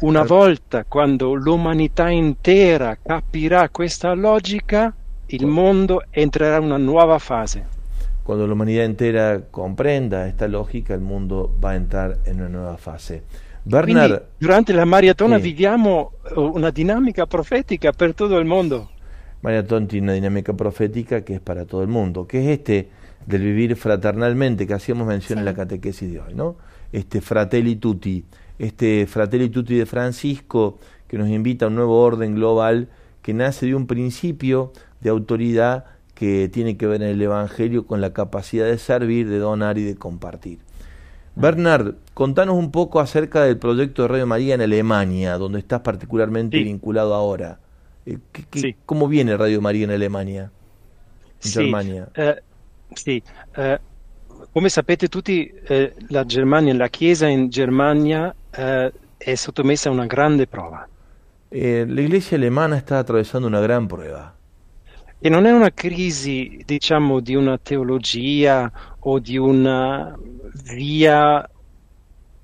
[0.00, 4.94] Una volta quando l'umanità intera capirà questa logica,
[5.26, 7.66] il mondo entrerà in una nuova fase.
[8.22, 12.76] Cuando la humanidad entera comprenda esta lógica, el mundo va a entrar en una nueva
[12.76, 13.22] fase.
[13.64, 18.90] Bernard, Quindi durante la maratona viviamo eh, una dinamica profetica per tutto il mondo.
[19.42, 22.88] Maratón tiene una dinámica profética que es para todo el mundo, que es este
[23.26, 26.56] del vivir fraternalmente que hacíamos mención en la catequesis de hoy, ¿no?
[26.92, 28.24] Este fratelli tutti,
[28.58, 32.88] este fratelli tutti de Francisco que nos invita a un nuevo orden global
[33.22, 35.84] que nace de un principio de autoridad
[36.14, 39.84] que tiene que ver en el Evangelio con la capacidad de servir, de donar y
[39.84, 40.58] de compartir.
[41.36, 46.58] Bernard, contanos un poco acerca del proyecto de Radio María en Alemania, donde estás particularmente
[46.58, 46.64] Sí.
[46.64, 47.60] vinculado ahora.
[48.08, 48.76] Eh, ¿qué- qué- Sí.
[48.86, 50.50] ¿Cómo viene Radio María en Alemania?
[51.44, 52.08] In Sì, Germania.
[52.14, 52.42] eh,
[52.94, 53.22] sì,
[53.56, 53.80] eh,
[54.50, 60.06] come sapete tutti, eh, la Germania, la Chiesa in Germania eh, è sottomessa a una
[60.06, 60.88] grande prova.
[61.50, 64.34] Eh, la iglesia alemana está atravesando una gran prueba.
[65.20, 70.16] E non è una crisi, diciamo, di una teologia o di una
[70.64, 71.44] via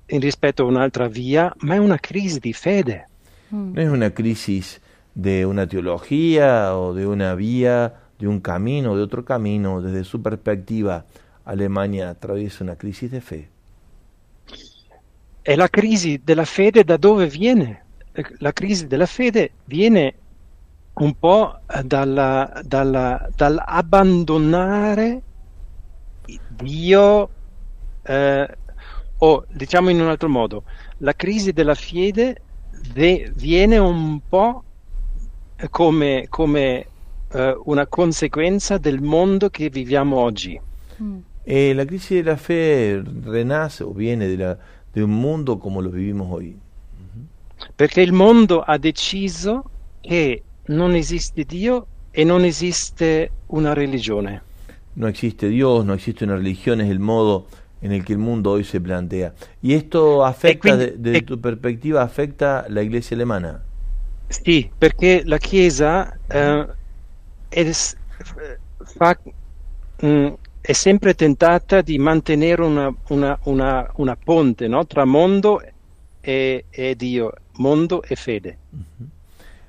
[0.07, 3.07] in rispetto a un'altra via, ma è una crisi di fede.
[3.49, 4.79] No es una crisis
[5.15, 9.81] de una teología o de una vía, de un camino, de otro camino.
[9.81, 11.05] Desde su perspectiva,
[11.45, 13.49] Alemania atraviesa una crisis de fe.
[15.43, 17.85] E la crisi della fede da dove viene?
[18.39, 20.15] La crisi della fede viene
[20.93, 25.21] un po' dalla- dalla- dall'abbandonare
[26.47, 27.29] Dio,
[28.03, 28.47] eh,
[29.17, 30.63] o diciamo in un altro modo,
[30.99, 32.41] la crisi della fede
[32.93, 34.64] ve- viene un po'
[35.69, 36.85] come, come,
[37.31, 40.59] eh, una conseguenza del mondo che viviamo oggi.
[41.43, 44.57] Eh, la crisis de la fe renace o viene de,
[45.03, 46.57] un mundo como lo vivimos hoy.
[47.75, 49.63] Perché il mondo ha deciso
[50.01, 54.41] che non esiste Dio e non esiste una religione.
[54.93, 57.47] No existe Dios, no existe una religión, es el modo
[57.81, 59.33] en el que el mundo hoy se plantea.
[59.61, 63.61] ¿Y esto afecta, quindi- de- desde e- tu perspectiva, afecta la iglesia alemana?
[64.27, 66.67] Sì, perché la Chiesa eh,
[67.47, 69.19] è, fa-
[70.05, 70.27] mm,
[70.61, 70.73] è
[72.59, 74.85] una, una- una- una ponte no?
[74.85, 75.61] tra mondo
[76.19, 78.57] e, e Dio, mondo e fede.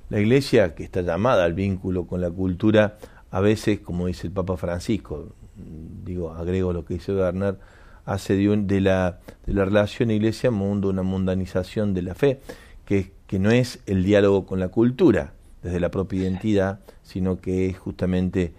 [0.09, 2.97] La iglesia, que está llamada al vínculo con la cultura,
[3.31, 7.57] a veces, como dice el Papa Francisco, mm, digo, agrego lo que dice Bernard,
[8.05, 12.41] hace de, un- de la, de la relación iglesia-mundo una mundanización de la fe,
[12.87, 15.33] que, que no es el diálogo con la cultura,
[15.63, 18.53] desde la propia identidad, sino que es justamente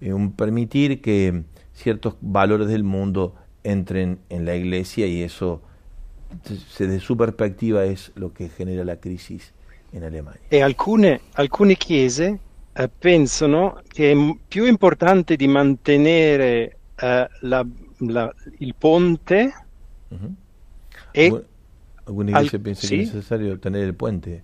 [0.00, 1.42] eh, un permitir que
[1.74, 5.60] ciertos valores del mundo entren en la iglesia y eso,
[6.68, 9.52] se- desde su perspectiva, es lo que genera la crisis
[9.92, 10.40] en Alemania.
[10.50, 12.38] E alcune, alcune chiese
[12.76, 17.66] eh, pensano che è m- più importante di mantenere eh, la-
[17.98, 19.52] la- il ponte
[21.12, 21.44] e
[22.06, 23.00] Alguna al- iglesia piensa que sí.
[23.00, 24.42] es necesario tener el puente.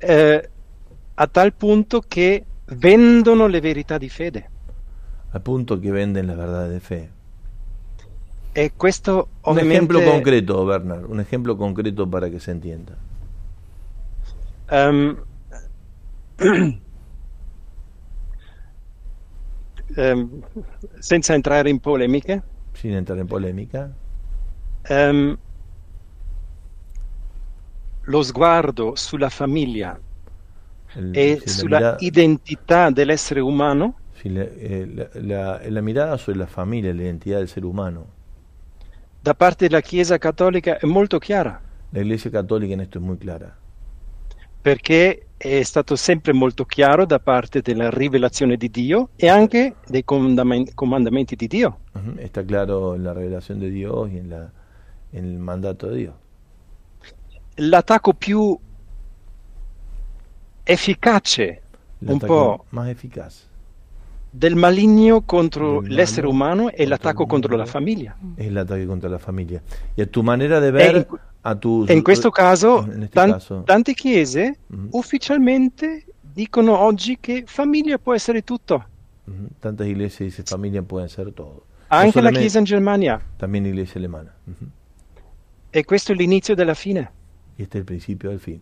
[0.00, 0.42] eh,
[1.14, 4.50] a tal punto che vendono le verità di fede.
[5.32, 7.10] al punto que venden las verdades de fe.
[8.54, 12.94] E questo Un ovviamente ejemplo concreto, Bernard, un ejemplo concreto para que se entienda.
[14.70, 15.16] ehm,
[19.96, 20.42] ehm,
[21.00, 22.42] senza entrare in polemiche,
[22.74, 23.90] Sin entrar en polémica,
[24.88, 25.36] ehm,
[28.02, 30.00] lo sguardo sulla famiglia
[30.94, 35.80] el- e si la sulla mirada, identità dell'essere umano si la, eh, la- la- la
[35.82, 38.06] mirada sobre la la identidad del ser humano.
[39.22, 43.18] da parte della Chiesa cattolica è molto chiara, La Iglesia Católica en esto es muy
[43.18, 43.56] clara,
[44.60, 50.04] perché è stato sempre molto chiaro da parte della rivelazione di Dio e anche dei
[50.04, 51.80] comandam- comandamenti di Dio.
[51.94, 54.52] Ujú, está claro en la revelación de Dios y en, la,
[55.12, 56.14] en el mandato de Dios.
[57.56, 58.58] L'attacco più
[60.64, 61.60] efficace
[62.00, 63.46] El un ataque po' más eficaz
[64.30, 67.70] del maligno contro Del l'essere maligno umano è contro l'attacco il contro la mondo.
[67.70, 68.16] famiglia.
[68.36, 69.62] es el ataque contra la familia.
[69.94, 71.06] Y a tu manera de ver, in-
[71.42, 71.84] a tu...
[71.86, 74.88] E in questo caso, en este tan- caso, tante chiese Mhm.
[74.92, 78.82] ufficialmente dicono oggi che famiglia può essere tutto.
[79.26, 81.66] Ujú, Tantas iglesias dicen familia pueden ser todo.
[81.88, 83.20] Anche la solamente- Chiesa in Germania.
[83.36, 84.32] También iglesia alemana.
[84.46, 84.64] Ujú.
[85.70, 87.10] E questo è l'inizio della fine.
[87.58, 88.60] Este es el principio del fin.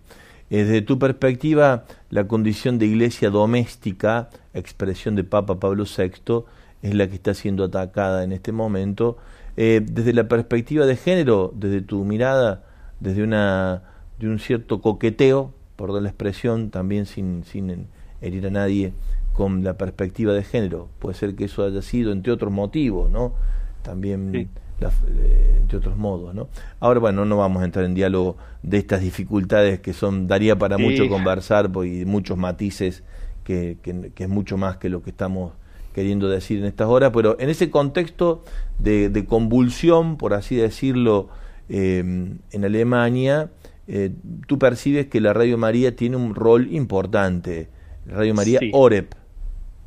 [0.50, 6.44] Desde tu perspectiva, la condición de iglesia doméstica, expresión de Papa Pablo VI,
[6.82, 9.16] es la que está siendo atacada en este momento.
[9.56, 12.64] Eh, desde la perspectiva de género, desde tu mirada,
[12.98, 13.82] desde una
[14.18, 17.86] de un cierto coqueteo, por dar la expresión, también sin, sin
[18.20, 18.92] herir a nadie,
[19.32, 20.88] con la perspectiva de género.
[20.98, 23.34] Puede ser que eso haya sido entre otros motivos, ¿no?
[23.82, 24.50] También
[24.80, 26.48] eh, entre otros modos, ¿no?
[26.80, 30.78] Ahora, bueno, no vamos a entrar en diálogo de estas dificultades que son daría para
[30.78, 33.02] mucho conversar y muchos matices
[33.44, 35.52] que, que, es mucho más que lo que estamos
[35.94, 38.44] queriendo decir en estas horas, pero en ese contexto
[38.78, 41.28] de, convulsión, por así decirlo,
[41.68, 43.50] eh, en Alemania,
[43.88, 44.12] eh,
[44.46, 47.68] tú percibes que la Radio María tiene un rol importante,
[48.06, 49.14] Radio María OREP,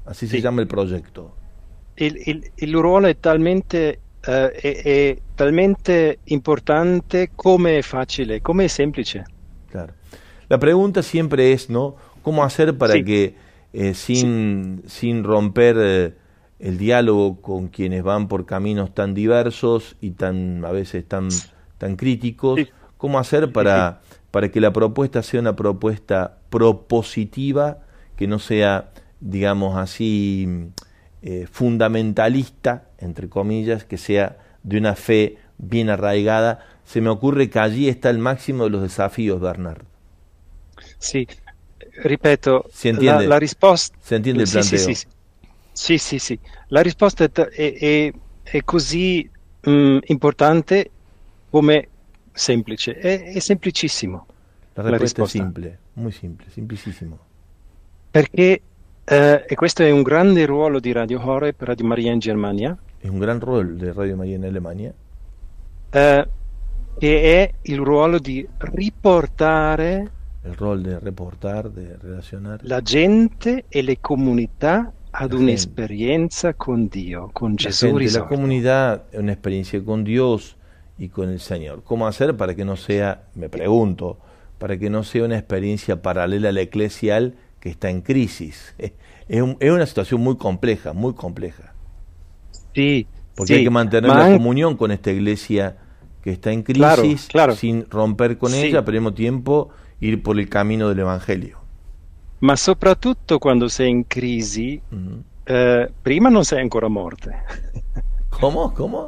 [0.05, 1.35] así se llama el proyecto.
[1.95, 8.65] El, el, el ruolo è talmente, uh, è, è talmente importante come è facile, come
[8.65, 9.25] è semplice.
[9.69, 9.93] Claro.
[10.47, 11.95] La pregunta siempre es, ¿no?
[12.21, 13.35] ¿Cómo hacer para que
[13.73, 16.13] eh, sin, sin romper eh,
[16.59, 21.27] el diálogo con quienes van por caminos tan diversos y tan a veces tan,
[21.77, 22.61] tan críticos,
[22.97, 24.01] cómo hacer para,
[24.31, 27.79] para que la propuesta sea una propuesta propositiva,
[28.15, 30.47] que no sea, digamos así,
[31.23, 36.59] eh, fundamentalista, entre comillas, que sea de una fe bien arraigada.
[36.83, 39.83] Se me ocurre que allí está el máximo de los desafíos, Bernard.
[40.97, 41.27] Sí,
[42.03, 42.65] ripeto,
[42.99, 43.97] la, la, risposta...
[44.01, 44.79] Si entiende il sì, planteo?
[44.79, 45.07] Sì, sì,
[45.71, 46.39] sì, sì, sì.
[46.67, 48.13] La risposta è, è,
[48.43, 49.29] è così
[49.61, 50.91] mh, mm, importante
[51.49, 51.87] come
[52.33, 54.25] semplice, è, è semplicissimo.
[54.73, 57.19] La, la risposta è simple, molto semplice, semplicissimo.
[58.11, 58.61] Perché,
[59.05, 62.77] eh, e questo è un grande ruolo di Radio Horeb, Radio Maria in Germania.
[62.99, 64.93] È un gran ruolo di Radio Maria in Alemania.
[65.89, 66.27] Eh,
[66.97, 70.11] che è il ruolo di riportare
[70.43, 72.59] el rol de reportar, de relacionar.
[72.63, 78.29] La gente e le comunità ad la un'esperienza con Dio, con la Gesù gente, risorto.
[78.29, 80.57] La comunidad, una experiencia con Dios
[80.97, 81.83] y con el Señor.
[81.83, 84.17] ¿Cómo hacer para que no sea, me pregunto,
[84.57, 88.75] para que no sea una experiencia paralela a la eclesial que está en crisis?
[88.77, 91.73] Es, un, es una situación muy compleja, muy compleja.
[92.75, 93.07] Sí.
[93.35, 93.59] Porque sí.
[93.59, 95.77] hay que mantener Ma la comunión con esta iglesia
[96.21, 97.55] que está en crisis claro, claro.
[97.55, 98.63] sin romper con sí.
[98.63, 99.69] ella, pero al mismo tiempo
[100.01, 101.57] ir por il cammino dell'Evangelio.
[102.39, 105.19] Ma soprattutto quando sei in crisi, mm-hmm.
[105.45, 107.45] eh, prima non sei ancora morte.
[108.27, 108.73] Come?
[108.73, 109.07] Come?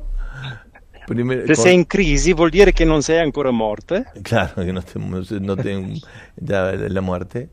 [1.46, 4.14] Se sei in crisi vuol dire che non sei ancora morte.
[4.22, 6.00] Claro, che non te, no te
[6.88, 7.50] la morte.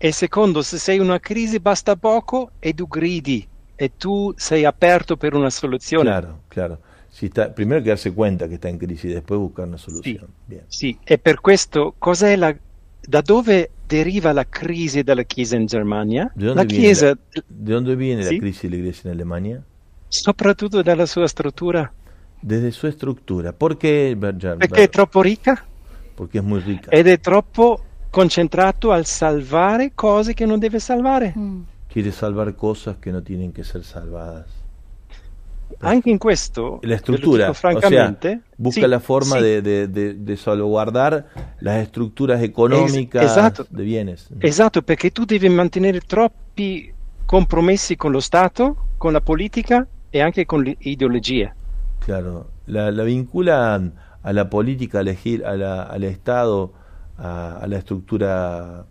[0.00, 4.64] E secondo, se sei in una crisi basta poco e tu gridi e tu sei
[4.64, 6.04] aperto per una soluzione.
[6.04, 6.78] Claro, claro.
[7.10, 10.28] Si está, primero que darse cuenta que está en crisis y después buscar una solución.
[10.46, 10.98] Sì, sì.
[11.02, 11.96] e per questo
[12.36, 12.56] la,
[13.00, 16.30] da dove deriva la crisi della Chiesa in Germania?
[16.34, 18.34] ¿De dónde, la viene, Chiesa, la, ¿de dónde viene ¿Sí?
[18.34, 19.64] la crisis de la iglesia en Alemania?
[20.08, 21.92] Soprattutto dalla sua struttura.
[22.40, 23.52] Desde su estructura.
[23.52, 24.16] ¿Por qué?
[24.16, 25.64] Perché è troppo ricca
[26.14, 26.90] Porque es muy rica.
[26.90, 31.34] ed è troppo concentrato al salvare cose che non deve salvare.
[31.36, 31.60] Mm.
[31.88, 34.46] Quiere salvar cosas que no tienen que ser salvadas.
[35.80, 39.42] Anche in questo, la estructura, francamente, o sea, busca sì, la forma sì.
[39.42, 41.26] de, de, de, de, salvaguardar
[41.60, 44.28] las estructuras económicas es, esatto, de bienes.
[44.40, 46.92] Esatto, perché tu devi mantenere troppi
[47.26, 51.54] compromessi con lo Stato, con la politica e anche con le ideologie.
[51.98, 53.74] Claro, la, la vincula
[54.22, 56.72] a la política, elegir a la, al Estado,
[57.18, 58.86] a, a, la estructura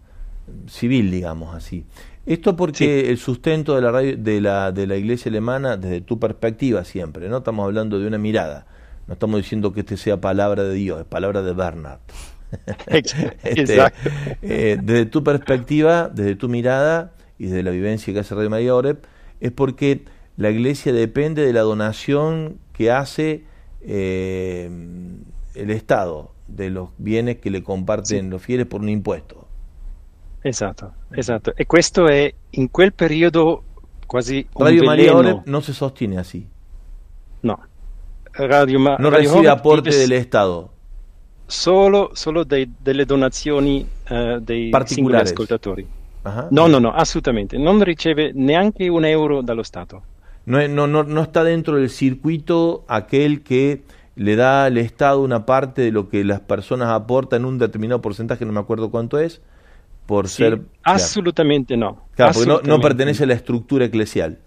[0.68, 1.86] civil, digamos así.
[2.26, 3.10] Esto porque sí.
[3.10, 7.30] el sustento de la, radio, de, la, de la iglesia alemana, desde tu perspectiva siempre,
[7.30, 7.38] ¿no?
[7.38, 8.66] Estamos hablando de una mirada.
[9.08, 12.00] No estamos diciendo que este sea palabra de Dios, es palabra de Bernard.
[12.88, 13.80] este,
[14.42, 18.76] eh, desde tu perspectiva, desde tu mirada y desde la vivencia que hace Radio María
[18.76, 19.00] Oreb,
[19.40, 20.04] es porque
[20.36, 23.46] la iglesia depende de la donación que hace
[23.82, 24.70] eh,
[25.56, 29.48] el Estado, de los bienes que le comparten los fieles por un impuesto.
[30.44, 31.54] Esatto, esatto.
[31.56, 33.64] E questo è in quel periodo
[34.06, 35.16] quasi Radio María.
[35.16, 36.48] Oreb no se sostiene así.
[37.42, 37.60] No.
[38.32, 40.72] Radio Ma- no Radio recibe Oreb aporte del Estado.
[41.46, 45.88] Solo, solo dei, delle donazioni uh, dei singoli ascoltatori.
[46.24, 46.48] Ajá.
[46.52, 47.58] No, no, no, assolutamente.
[47.58, 50.04] Non riceve neanche un euro dallo Stato.
[50.44, 53.84] No, no, no, no está dentro del circuito aquel que
[54.18, 58.46] le da al Estado una parte de lo que las personas aportan, un determinado porcentaje,
[58.46, 59.42] no me acuerdo cuánto es,
[60.08, 60.62] por ser...
[60.84, 62.08] assolutamente no.
[62.16, 64.38] Claro, porque no, pertenece a la estructura eclesial.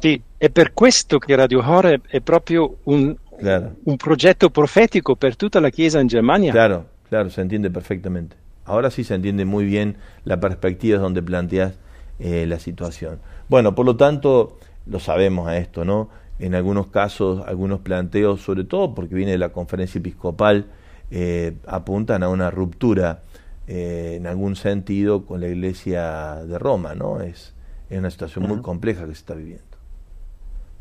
[0.00, 3.72] Sì, è per questo che Radio Horeb è proprio un, Claro.
[3.84, 6.52] un progetto profetico per tutta la Chiesa in Germania.
[6.52, 8.36] Claro, claro, se entiende perfectamente.
[8.64, 11.74] Ahora sí se entiende muy bien la perspectiva donde planteas
[12.18, 13.18] eh, la situación.
[13.48, 16.08] Bueno, por lo tanto, lo sabemos a esto, ¿no?
[16.42, 20.66] En algunos casos, algunos planteos, sobre todo porque viene de la conferencia episcopal,
[21.12, 23.22] eh, apuntan a una ruptura
[23.68, 27.20] eh, en algún sentido con la iglesia de Roma, ¿no?
[27.20, 27.54] Es,
[27.90, 29.76] es una situación muy compleja que se está viviendo.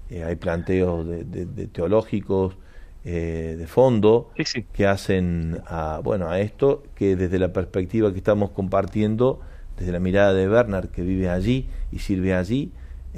[0.09, 2.57] Eh, hay planteos de, teológicos
[3.03, 4.31] de fondo
[4.73, 9.41] que hacen a, bueno, a esto que desde la perspectiva que estamos compartiendo,
[9.77, 12.71] desde la mirada de Bernard que vive allí y sirve allí,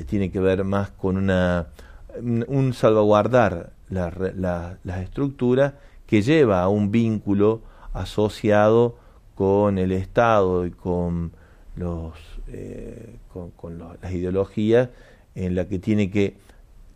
[0.07, 1.67] tiene que ver más con una
[2.21, 5.73] un salvaguardar las estructuras
[6.05, 7.61] que lleva a un vínculo
[7.93, 8.97] asociado
[9.35, 11.31] con el Estado y con,
[11.75, 12.13] los,
[12.47, 14.89] eh, con, las ideologías
[15.35, 16.35] en la que tiene que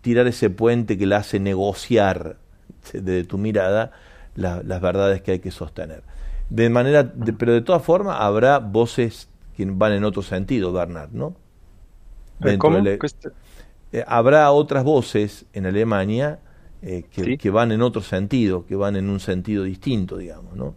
[0.01, 2.37] tirar ese puente que le hace negociar
[2.93, 3.91] desde tu mirada
[4.35, 6.03] las verdades que hay que sostener.
[6.49, 11.35] De manera, pero de todas formas habrá voces que van en otro sentido, Bernard, ¿no?
[12.59, 12.77] ¿Cómo?
[13.91, 16.39] Eh, habrá otras voces en Alemania
[16.81, 17.03] eh,
[17.39, 20.75] que, van en otro sentido, que van en un sentido distinto, digamos, ¿no?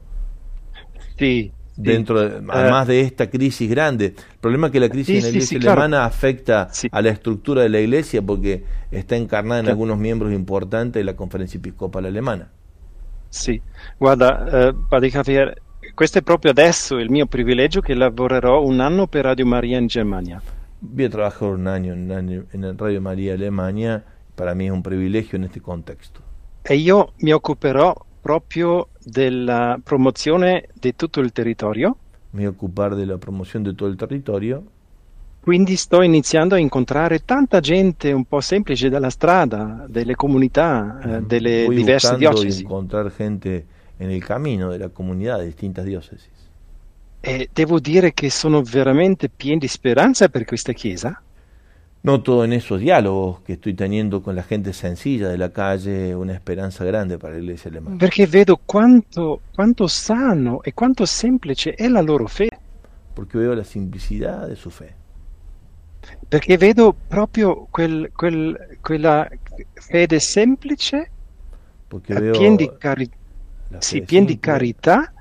[1.18, 1.52] Sí.
[1.76, 4.06] Dentro, de, además de esta crisis grande.
[4.06, 7.70] El problema es que la crisis en la iglesia alemana afecta a la estructura de
[7.70, 12.50] la iglesia porque está encarnada en algunos miembros importantes de la conferencia episcopal alemana.
[13.30, 13.62] Sì,
[13.96, 15.62] guarda, eh, Padre Javier,
[15.94, 19.86] questo è proprio adesso il mio privilegio che lavorerò un anno per Radio Maria in
[19.86, 20.42] Germania.
[20.80, 24.04] Voy a trabajar un año en, en Radio María Alemania
[24.34, 26.20] para mí es un privilegio en este contexto.
[26.62, 31.96] E io mi occuperò proprio della promozione di tutto il territorio.
[32.30, 34.62] Mi ocupar de la promoción de todo el territorio.
[35.40, 41.22] Quindi sto iniziando a incontrare tanta gente un po' semplice dalla strada, delle comunità, eh,
[41.22, 42.62] delle Voy diverse diocesi.
[42.62, 43.66] incontrar gente
[43.98, 46.39] en el camino de la comunidad de distintas diócesis.
[47.20, 51.20] E devo dire che sono veramente pieni di speranza per questa chiesa.
[52.02, 56.32] Noto en esos diálogos que estoy teniendo con la gente sencilla de la calle una
[56.32, 57.96] esperanza grande para la iglesia alemana.
[57.98, 62.58] Perché vedo quanto, quanto sano e quanto semplice è la loro fede.
[63.12, 64.94] Porque veo la simplicidad de su fe.
[66.26, 69.28] Perché vedo proprio quel, quel, quella
[69.74, 71.10] fede semplice,
[71.98, 73.10] piena di, cari-
[73.76, 75.12] sì, di carità,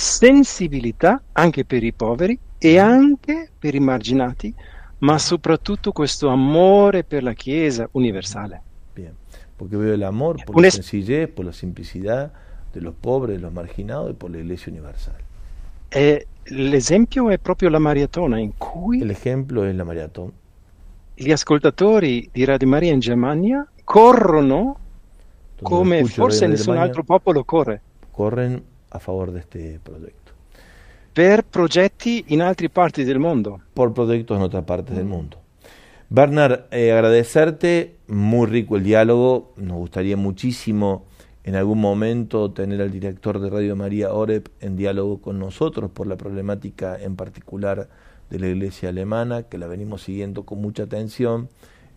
[0.00, 4.54] sensibilità anche per i poveri e anche per i marginati
[4.98, 8.62] ma soprattutto questo amore per la Chiesa universale.
[8.94, 9.12] Bien,
[9.56, 12.32] porque veo el amor por la sencillez, por la simplicidad
[12.72, 15.16] de los pobres, de los marginados y por la Iglesia universal.
[15.88, 20.32] E l'esempio è proprio la maratona in cui el ejemplo es la maratona.
[21.12, 24.78] Gli ascoltatori di Radio Maria in Germania corrono
[25.60, 27.82] come forse nessun altro popolo corre.
[28.12, 30.28] Corren a favor de este proyecto.
[31.18, 33.60] per progetti in altre parti del mundo.
[33.74, 35.36] Por proyectos en otras partes del mundo.
[36.10, 41.06] Bernard, eh, agradecerte, muy rico el diálogo, nos gustaría muchísimo
[41.42, 46.06] en algún momento tener al director de Radio María Oreb en diálogo con nosotros por
[46.06, 47.88] la problemática en particular
[48.30, 51.48] de la iglesia alemana, que la venimos siguiendo con mucha atención,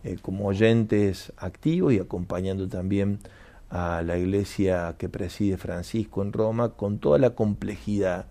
[0.02, 3.20] eh, como oyentes activos y acompañando también
[3.72, 8.26] a la iglesia que preside Francisco en Roma con toda la complejidad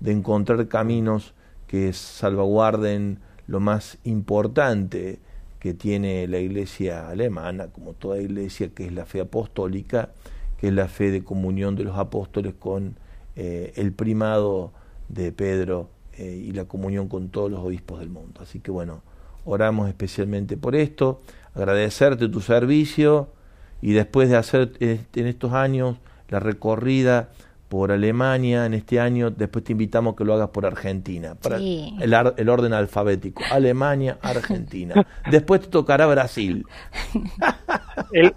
[0.00, 1.34] de encontrar caminos
[1.66, 5.18] que salvaguarden lo más importante
[5.60, 10.12] que tiene la iglesia alemana, como toda iglesia, que es la fe apostólica,
[10.56, 12.96] que es la fe de comunión de los apóstoles con
[13.36, 14.72] eh, el primado
[15.10, 18.40] de Pedro eh, y la comunión con todos los obispos del mundo.
[18.40, 19.02] Así que bueno,
[19.44, 21.20] oramos especialmente por esto,
[21.54, 23.36] agradecerte tu servicio
[23.80, 25.96] y después de hacer eh, en estos años
[26.28, 27.30] la recorrida
[27.68, 32.14] por Alemania en este año, después te invitamos que lo hagas por Argentina, para el,
[32.36, 35.06] el, orden alfabético, Alemania, Argentina.
[35.30, 36.64] después te tocará Brasil.
[38.12, 38.34] el,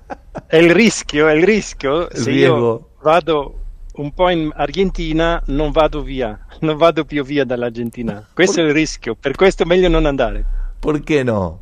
[0.50, 3.56] el rischio, el rischio, il se io vado
[3.96, 8.28] un po' in Argentina non vado via, non vado più via dall'Argentina.
[8.34, 8.66] Questo por...
[8.66, 10.46] è il rischio, per questo è meglio non andare.
[10.80, 11.60] Perché no?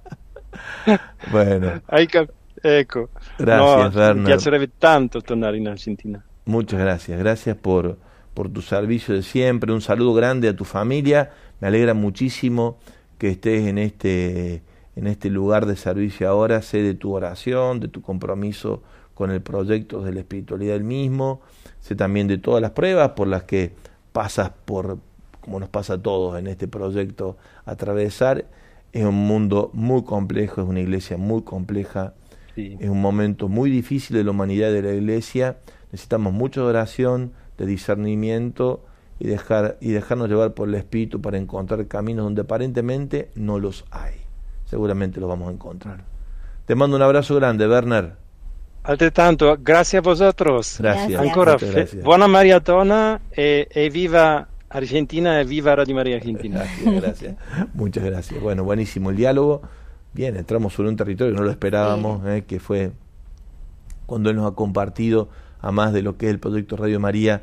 [1.32, 1.80] bueno.
[1.88, 2.40] Hai capito?
[2.62, 3.10] Eco.
[3.38, 5.22] Gracias, no, tanto
[5.70, 6.24] Argentina.
[6.44, 7.18] Muchas gracias.
[7.18, 7.98] Gracias por,
[8.34, 9.72] por tu servicio de siempre.
[9.72, 11.30] Un saludo grande a tu familia.
[11.60, 12.78] Me alegra muchísimo
[13.18, 14.62] que estés en este,
[14.96, 16.60] en este lugar de servicio ahora.
[16.62, 18.82] Sé de tu oración, de tu compromiso
[19.14, 21.42] con el proyecto de la espiritualidad del mismo.
[21.80, 23.72] Sé también de todas las pruebas por las que
[24.12, 24.98] pasas por,
[25.40, 28.46] como nos pasa a todos en este proyecto, atravesar.
[28.92, 32.14] Es un mundo muy complejo, es una iglesia muy compleja
[32.56, 35.58] es un momento muy difícil de la humanidad y de la iglesia.
[35.92, 38.84] Necesitamos mucha oración, de discernimiento
[39.18, 43.84] y, dejar, y dejarnos llevar por el Espíritu para encontrar caminos donde aparentemente no los
[43.90, 44.14] hay.
[44.64, 46.04] Seguramente los vamos a encontrar.
[46.64, 48.14] Te mando un abrazo grande, Werner.
[48.82, 50.76] Altrettanto, grazie a vosotros.
[50.78, 51.08] Gracias.
[51.10, 51.20] Gracias.
[51.20, 52.02] Ancora gracias.
[52.02, 56.64] buona maratona e, e viva Argentina viva Radio María Argentina.
[56.84, 57.36] Gracias.
[57.74, 58.40] Muchas gracias.
[58.40, 59.62] Bueno, buenísimo el diálogo.
[60.12, 62.92] Bien, entramos sobre un territorio que no lo esperábamos, eh, que fue
[64.06, 65.28] cuando él nos ha compartido
[65.60, 67.42] a más de lo que es el proyecto Radio María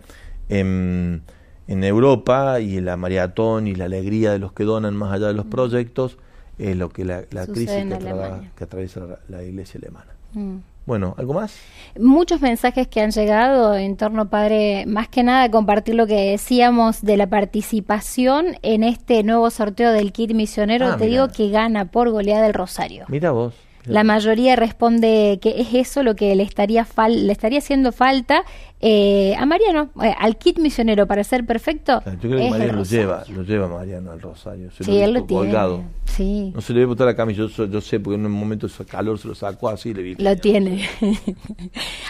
[0.50, 1.22] en,
[1.68, 5.34] en Europa y la maratón y la alegría de los que donan más allá de
[5.34, 6.18] los proyectos,
[6.58, 10.12] es lo que la, la crisis que, atraviesa la, la iglesia alemana.
[10.34, 10.58] Mm.
[10.88, 11.54] Bueno, ¿algo más?
[12.00, 17.02] Muchos mensajes que han llegado en torno, padre, más que nada compartir lo que decíamos
[17.04, 20.88] de la participación en este nuevo sorteo del kit misionero.
[20.88, 23.06] Ah, Te digo que gana por goleada el Rosario.
[23.10, 23.54] Mira vos.
[23.86, 28.44] La mayoría responde que es eso lo que le estaría fal- le estaría haciendo falta
[28.80, 32.02] eh, a Mariano, eh, al kit misionero para ser perfecto.
[32.02, 34.70] Claro, Yo creo que Mariano lo lleva, lo lleva Mariano al Rosario.
[34.72, 35.44] Se Sí, lo él lo tiene.
[35.46, 35.84] colgado.
[36.06, 38.68] Sí, No se le debe botar la camisa, yo, yo sé, porque en un momento
[38.68, 40.16] ese calor se lo sacó así y le vi.
[40.16, 40.88] lo tiene.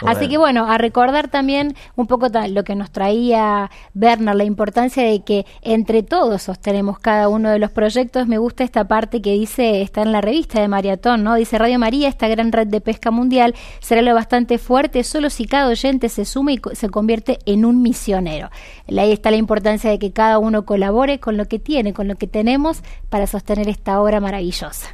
[0.06, 5.04] Así que bueno, a recordar también un poco lo que nos traía Werner, la importancia
[5.04, 8.28] de que entre todos sostenemos cada uno de los proyectos.
[8.28, 11.36] Me gusta esta parte que dice, está en la revista de Maratón, ¿no?
[11.36, 15.46] Dice Radio María, esta gran red de pesca mundial, será lo bastante fuerte solo si
[15.46, 18.50] cada oyente se suma y se convierte en un misionero.
[18.88, 22.16] Ahí está la importancia de que cada uno colabore con lo que tiene, con lo
[22.16, 24.88] que tenemos para sostener esta obra maravillosa.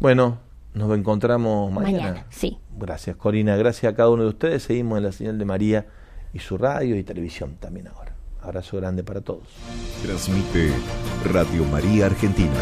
[0.00, 0.38] Bueno,
[0.74, 1.98] nos encontramos mañana.
[1.98, 2.58] Mañana, sí.
[2.76, 3.56] Gracias, Corina.
[3.56, 4.62] Gracias a cada uno de ustedes.
[4.62, 5.86] Seguimos en la señal de María
[6.32, 8.14] y su radio y televisión también ahora.
[8.42, 9.48] Abrazo grande para todos.
[10.02, 10.70] Transmite
[11.24, 12.54] Radio María Argentina